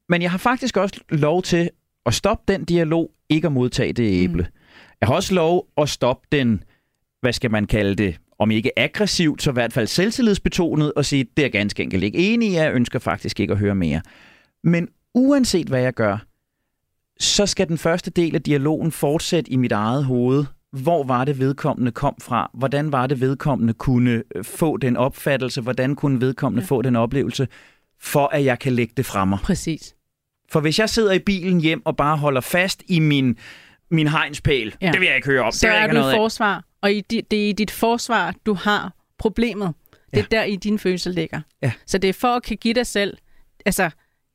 [0.09, 1.69] Men jeg har faktisk også lov til
[2.05, 4.43] at stoppe den dialog, ikke at modtage det æble.
[4.43, 4.49] Mm.
[5.01, 6.63] Jeg har også lov at stoppe den,
[7.21, 11.25] hvad skal man kalde det, om ikke aggressivt, så i hvert fald selvtillidsbetonet, og sige,
[11.37, 14.01] det er ganske enkelt ikke enig i, jeg ønsker faktisk ikke at høre mere.
[14.63, 16.17] Men uanset hvad jeg gør,
[17.19, 20.45] så skal den første del af dialogen fortsætte i mit eget hoved.
[20.71, 22.51] Hvor var det vedkommende kom fra?
[22.53, 25.61] Hvordan var det vedkommende kunne øh, få den opfattelse?
[25.61, 26.67] Hvordan kunne vedkommende ja.
[26.67, 27.47] få den oplevelse?
[28.01, 29.39] For at jeg kan lægge det fra mig.
[29.43, 29.95] Præcis.
[30.51, 33.37] For hvis jeg sidder i bilen hjem og bare holder fast i min
[33.91, 34.75] min hegnspæl.
[34.81, 34.91] Ja.
[34.91, 35.51] Det vil jeg ikke høre om.
[35.51, 36.61] Så det er ikke du noget forsvar, af.
[36.81, 39.73] og i di, det er i dit forsvar, du har problemet.
[40.13, 40.37] Det er ja.
[40.37, 41.41] der, i dine følelser ligger.
[41.61, 41.71] Ja.
[41.85, 43.17] Så det er for at kan give dig selv
[43.65, 43.89] altså,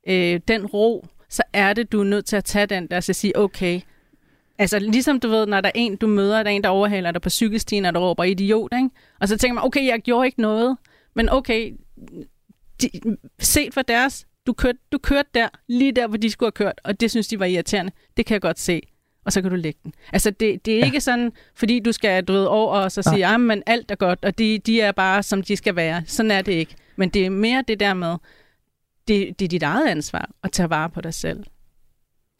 [0.08, 3.02] øh, den ro, så er det, du er nødt til at tage den der og
[3.02, 3.80] sige, okay,
[4.58, 7.10] Altså ligesom du ved, når der er en, du møder, der er en, der overhaler
[7.10, 8.88] dig på cykelstien, og der råber idiot, ikke?
[9.20, 10.76] Og så tænker man, okay, jeg gjorde ikke noget,
[11.14, 11.72] men okay,
[12.82, 12.90] de,
[13.38, 16.80] set for deres, du kørte, du kørte der, lige der, hvor de skulle have kørt,
[16.84, 17.92] og det synes de var irriterende.
[18.16, 18.80] Det kan jeg godt se
[19.24, 19.92] og så kan du lægge den.
[20.12, 20.84] Altså, det, det er ja.
[20.84, 23.94] ikke sådan, fordi du skal du ved, over og så sige, ja, men alt er
[23.94, 26.02] godt, og de, de er bare, som de skal være.
[26.06, 26.74] Sådan er det ikke.
[26.96, 28.16] Men det er mere det der med,
[29.08, 31.44] det, det er dit eget ansvar at tage vare på dig selv.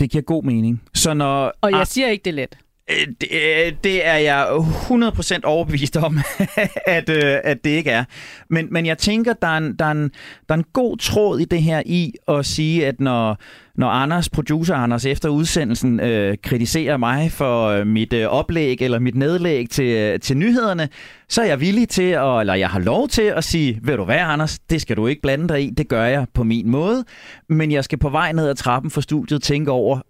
[0.01, 0.83] Det giver god mening.
[0.95, 2.59] Så når, og jeg siger ikke, det er let.
[2.91, 6.19] Øh, det, øh, det er jeg 100% overbevist om,
[6.87, 8.05] at, øh, at det ikke er.
[8.51, 10.11] Men, men jeg tænker, der er, en, der, er en,
[10.49, 13.37] der er en god tråd i det her i at sige, at når,
[13.75, 18.99] når Anders, producer Anders, efter udsendelsen øh, kritiserer mig for øh, mit øh, oplæg eller
[18.99, 20.89] mit nedlæg til, øh, til nyhederne,
[21.29, 24.05] så er jeg villig til, at, eller jeg har lov til at sige, ved du
[24.05, 27.05] hvad Anders, det skal du ikke blande dig i, det gør jeg på min måde,
[27.49, 30.01] men jeg skal på vej ned ad trappen for studiet tænke over,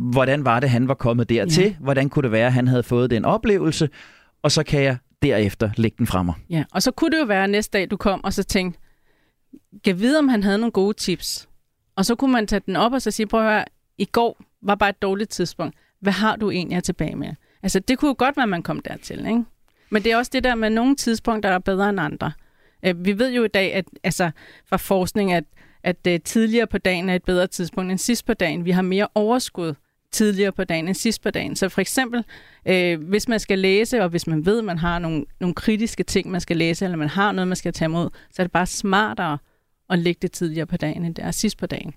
[0.00, 1.64] hvordan var det, han var kommet dertil?
[1.64, 1.74] Ja.
[1.80, 3.88] Hvordan kunne det være, at han havde fået den oplevelse?
[4.42, 6.34] Og så kan jeg derefter lægge den fra mig.
[6.50, 8.80] Ja, og så kunne det jo være næste dag, du kom og så tænkte,
[9.84, 11.48] kan vide, om han havde nogle gode tips.
[11.96, 13.64] Og så kunne man tage den op og så sige, prøv at høre,
[13.98, 15.76] i går var bare et dårligt tidspunkt.
[16.00, 17.34] Hvad har du egentlig at tilbage med?
[17.62, 19.44] Altså, det kunne jo godt være, at man kom dertil, ikke?
[19.90, 22.32] Men det er også det der med, nogle tidspunkter er bedre end andre.
[22.86, 24.30] Øh, vi ved jo i dag, at altså,
[24.66, 25.44] fra forskning, at,
[25.82, 28.64] at uh, tidligere på dagen er et bedre tidspunkt end sidst på dagen.
[28.64, 29.74] Vi har mere overskud
[30.12, 31.56] tidligere på dagen end sidst på dagen.
[31.56, 32.24] Så for eksempel,
[32.66, 36.02] øh, hvis man skal læse, og hvis man ved, at man har nogle, nogle kritiske
[36.02, 38.52] ting, man skal læse, eller man har noget, man skal tage imod, så er det
[38.52, 39.38] bare smartere
[39.90, 41.94] at lægge det tidligere på dagen, end det er sidst på dagen.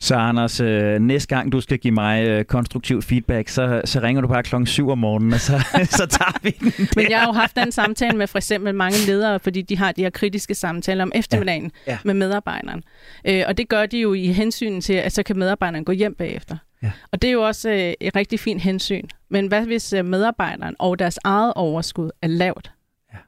[0.00, 4.22] Så Anders, øh, næste gang du skal give mig øh, konstruktivt feedback, så, så ringer
[4.22, 5.52] du bare klokken 7 om morgenen, og så,
[5.98, 6.86] så tager vi den der.
[6.96, 9.92] Men jeg har jo haft en samtale med for eksempel mange ledere, fordi de har
[9.92, 11.92] de her kritiske samtaler om eftermiddagen ja.
[11.92, 11.98] Ja.
[12.04, 12.82] med medarbejderen.
[13.24, 16.14] Øh, og det gør de jo i hensyn til, at så kan medarbejderen gå hjem
[16.14, 16.56] bagefter.
[16.82, 16.90] Ja.
[17.12, 19.08] Og det er jo også øh, et rigtig fint hensyn.
[19.30, 22.72] Men hvad hvis øh, medarbejderen og deres eget overskud er lavt?
[23.12, 23.18] Ja.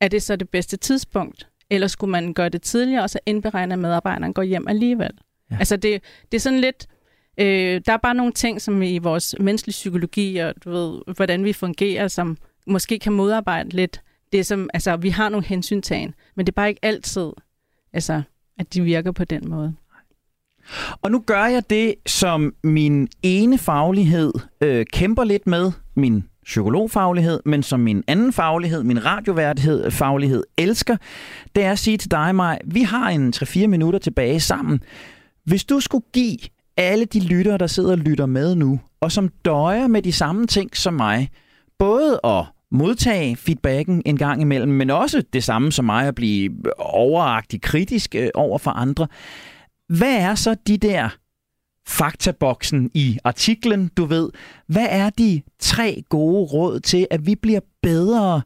[0.00, 1.48] Er det så det bedste tidspunkt?
[1.70, 5.10] Eller skulle man gøre det tidligere, og så indberegne, at medarbejderen går hjem alligevel?
[5.50, 5.56] Ja.
[5.58, 6.86] Altså det, det er sådan lidt...
[7.40, 11.44] Øh, der er bare nogle ting, som i vores menneskelige psykologi, og du ved, hvordan
[11.44, 12.36] vi fungerer, som
[12.66, 14.00] måske kan modarbejde lidt
[14.32, 14.70] det, som...
[14.74, 17.30] Altså, vi har nogle hensyntagen, men det er bare ikke altid,
[17.92, 18.22] altså,
[18.58, 19.74] at de virker på den måde.
[21.02, 27.40] Og nu gør jeg det, som min ene faglighed øh, kæmper lidt med, min psykologfaglighed,
[27.44, 30.96] men som min anden faglighed, min radioværdighed, faglighed elsker,
[31.54, 34.82] det er at sige til dig, mig, vi har en 3-4 minutter tilbage sammen.
[35.48, 36.38] Hvis du skulle give
[36.76, 40.46] alle de lyttere, der sidder og lytter med nu, og som døjer med de samme
[40.46, 41.30] ting som mig,
[41.78, 46.50] både at modtage feedbacken en gang imellem, men også det samme som mig at blive
[46.78, 49.06] overagtigt kritisk øh, over for andre.
[49.88, 51.08] Hvad er så de der
[51.86, 54.30] faktaboksen i artiklen, du ved?
[54.66, 58.42] Hvad er de tre gode råd til, at vi bliver bedre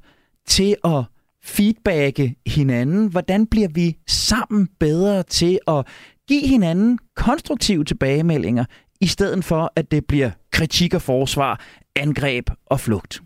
[0.46, 1.04] til at
[1.44, 3.06] feedbacke hinanden?
[3.06, 5.86] Hvordan bliver vi sammen bedre til at
[6.32, 8.64] give hinanden konstruktive tilbagemeldinger,
[9.00, 11.60] i stedet for at det bliver kritik og forsvar,
[11.96, 13.22] angreb og flugt?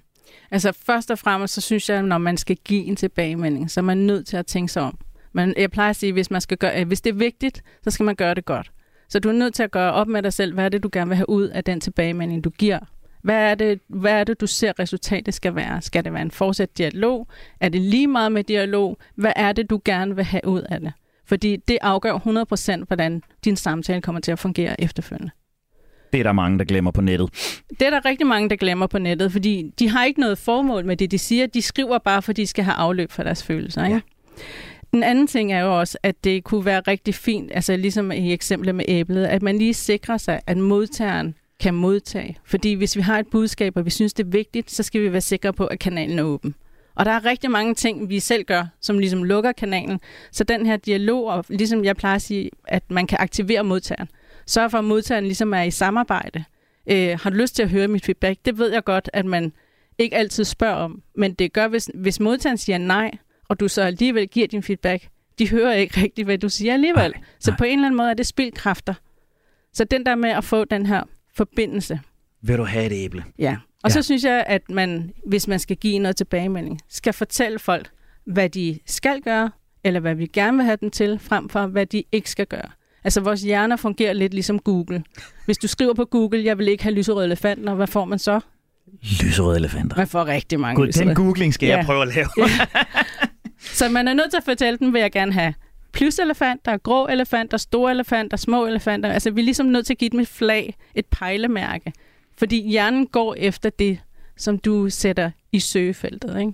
[0.50, 3.80] Altså først og fremmest, så synes jeg, at når man skal give en tilbagemelding, så
[3.80, 4.98] er man nødt til at tænke sig om.
[5.32, 7.62] Men jeg plejer at sige, at hvis, man skal gøre, øh, hvis det er vigtigt,
[7.82, 8.72] så skal man gøre det godt.
[9.08, 10.88] Så du er nødt til at gøre op med dig selv, hvad er det, du
[10.92, 12.78] gerne vil have ud af den tilbagemelding, du giver.
[13.22, 15.82] Hvad er, det, hvad er det, du ser resultatet skal være?
[15.82, 17.28] Skal det være en fortsat dialog?
[17.60, 18.98] Er det lige meget med dialog?
[19.14, 20.92] Hvad er det, du gerne vil have ud af det?
[21.26, 25.32] Fordi det afgør 100% hvordan din samtale kommer til at fungere efterfølgende.
[26.12, 27.30] Det er der mange, der glemmer på nettet.
[27.70, 30.84] Det er der rigtig mange, der glemmer på nettet, fordi de har ikke noget formål
[30.84, 31.46] med det, de siger.
[31.46, 33.86] De skriver bare, fordi de skal have afløb for deres følelser.
[33.86, 34.00] Ja.
[34.92, 38.32] Den anden ting er jo også, at det kunne være rigtig fint, altså ligesom i
[38.32, 42.36] eksemplet med æblet, at man lige sikrer sig, at modtageren kan modtage.
[42.44, 45.12] Fordi hvis vi har et budskab, og vi synes, det er vigtigt, så skal vi
[45.12, 46.54] være sikre på, at kanalen er åben.
[46.96, 50.00] Og der er rigtig mange ting, vi selv gør, som ligesom lukker kanalen.
[50.32, 54.08] Så den her dialog, og ligesom jeg plejer at sige, at man kan aktivere modtageren.
[54.46, 56.44] Sørg for, at modtageren ligesom er i samarbejde.
[56.90, 58.38] Øh, har du lyst til at høre mit feedback?
[58.44, 59.52] Det ved jeg godt, at man
[59.98, 61.02] ikke altid spørger om.
[61.16, 63.10] Men det gør, hvis, hvis modtageren siger nej,
[63.48, 67.10] og du så alligevel giver din feedback, de hører ikke rigtigt, hvad du siger alligevel.
[67.10, 67.58] Nej, så nej.
[67.58, 68.94] på en eller anden måde er det spildkræfter.
[69.72, 71.02] Så den der med at få den her
[71.34, 72.00] forbindelse.
[72.42, 73.24] Vil du have et æble?
[73.38, 73.56] Ja.
[73.86, 73.94] Og ja.
[73.94, 77.90] så synes jeg, at man, hvis man skal give noget tilbagemelding, skal fortælle folk,
[78.24, 79.50] hvad de skal gøre,
[79.84, 82.70] eller hvad vi gerne vil have dem til, frem for hvad de ikke skal gøre.
[83.04, 85.04] Altså vores hjerner fungerer lidt ligesom Google.
[85.44, 88.40] Hvis du skriver på Google, jeg vil ikke have lyserøde elefanter, hvad får man så?
[89.22, 89.96] Lyserøde elefanter.
[89.96, 91.76] Man får rigtig mange God, Den googling skal ja.
[91.76, 92.28] jeg prøve at lave.
[92.38, 92.66] ja.
[93.58, 95.54] Så man er nødt til at fortælle dem, vil jeg gerne have
[95.92, 99.12] pluselefanter, grå elefanter, store elefanter, små elefanter.
[99.12, 101.92] Altså vi er ligesom nødt til at give dem et flag, et pejlemærke.
[102.38, 103.98] Fordi hjernen går efter det,
[104.36, 106.40] som du sætter i søgefeltet.
[106.40, 106.52] Ikke?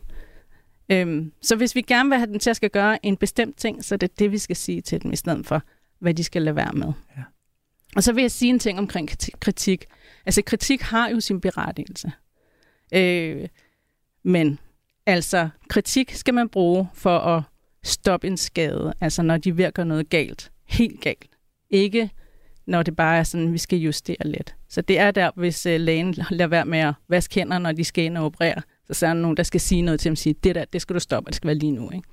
[0.88, 3.84] Øhm, så hvis vi gerne vil have dem til at skal gøre en bestemt ting,
[3.84, 5.62] så er det det, vi skal sige til dem, i stedet for,
[5.98, 6.92] hvad de skal lade være med.
[7.16, 7.22] Ja.
[7.96, 9.10] Og så vil jeg sige en ting omkring
[9.40, 9.84] kritik.
[10.26, 12.12] Altså kritik har jo sin berettigelse.
[12.94, 13.48] Øh,
[14.22, 14.58] men
[15.06, 17.42] altså kritik skal man bruge for at
[17.82, 20.52] stoppe en skade, altså når de virker noget galt.
[20.64, 21.30] Helt galt.
[21.70, 22.10] Ikke
[22.66, 24.54] når det bare er sådan, vi skal justere lidt.
[24.68, 27.84] Så det er der, hvis uh, lægen lader være med at vaske hænder, når de
[27.84, 28.62] skal ind og operere.
[28.90, 30.94] Så er der nogen, der skal sige noget til dem, sige, det der, det skal
[30.94, 31.90] du stoppe, det skal være lige nu.
[31.90, 32.08] Ikke?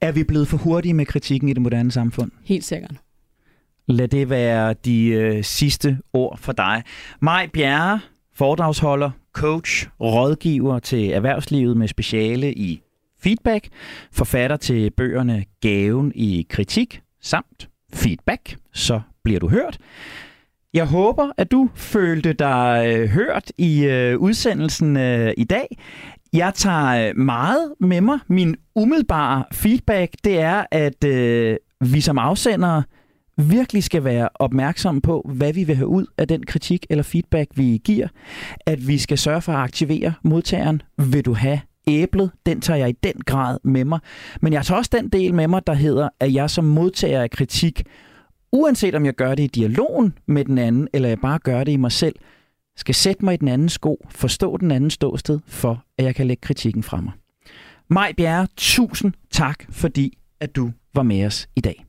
[0.00, 2.30] Er vi blevet for hurtige med kritikken i det moderne samfund?
[2.44, 2.94] Helt sikkert.
[3.88, 6.82] Lad det være de øh, sidste ord for dig.
[7.20, 8.00] Maj Bjerre,
[8.34, 12.82] foredragsholder, coach, rådgiver til erhvervslivet med speciale i
[13.20, 13.68] feedback,
[14.12, 19.78] forfatter til bøgerne Gaven i kritik samt feedback, så bliver du hørt.
[20.74, 25.78] Jeg håber, at du følte dig øh, hørt i øh, udsendelsen øh, i dag.
[26.32, 28.18] Jeg tager øh, meget med mig.
[28.28, 32.82] Min umiddelbare feedback, det er, at øh, vi som afsendere
[33.36, 37.50] virkelig skal være opmærksomme på, hvad vi vil have ud af den kritik eller feedback,
[37.54, 38.08] vi giver.
[38.66, 40.82] At vi skal sørge for at aktivere modtageren.
[40.98, 43.98] Vil du have æblet, den tager jeg i den grad med mig.
[44.42, 47.30] Men jeg tager også den del med mig, der hedder, at jeg som modtager af
[47.30, 47.82] kritik,
[48.56, 51.72] uanset om jeg gør det i dialogen med den anden, eller jeg bare gør det
[51.72, 52.14] i mig selv,
[52.76, 56.26] skal sætte mig i den anden sko, forstå den anden ståsted, for at jeg kan
[56.26, 57.12] lægge kritikken fra mig.
[57.90, 61.84] Maj Bjerre, tusind tak, fordi at du var med os i dag.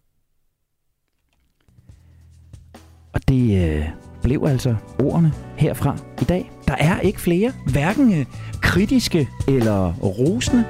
[3.13, 3.85] Og det øh,
[4.23, 6.51] blev altså ordene herfra i dag.
[6.67, 8.25] Der er ikke flere, hverken øh,
[8.61, 10.65] kritiske eller rosende.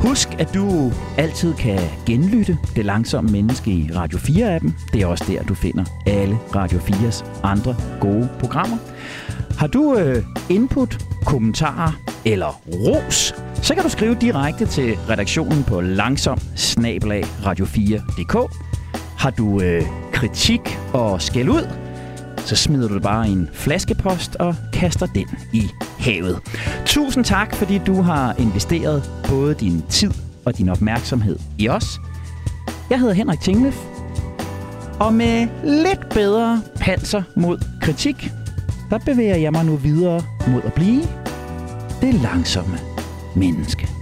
[0.00, 4.74] Husk, at du altid kan genlytte Det Langsomme Menneske i Radio 4-appen.
[4.92, 8.76] Det er også der, du finder alle Radio 4's andre gode programmer.
[9.58, 11.92] Har du øh, input, kommentarer
[12.24, 16.38] eller ros, så kan du skrive direkte til redaktionen på langsom
[17.46, 18.54] radio4.dk.
[19.18, 21.68] Har du øh, kritik og skæld ud,
[22.44, 25.62] så smider du bare en flaskepost og kaster den i
[25.98, 26.38] havet.
[26.86, 30.10] Tusind tak, fordi du har investeret både din tid
[30.44, 32.00] og din opmærksomhed i os.
[32.90, 33.76] Jeg hedder Henrik Tinglef,
[35.00, 38.30] og med lidt bedre panser mod kritik,
[38.90, 41.02] der bevæger jeg mig nu videre mod at blive
[42.00, 42.78] det langsomme
[43.36, 43.99] menneske.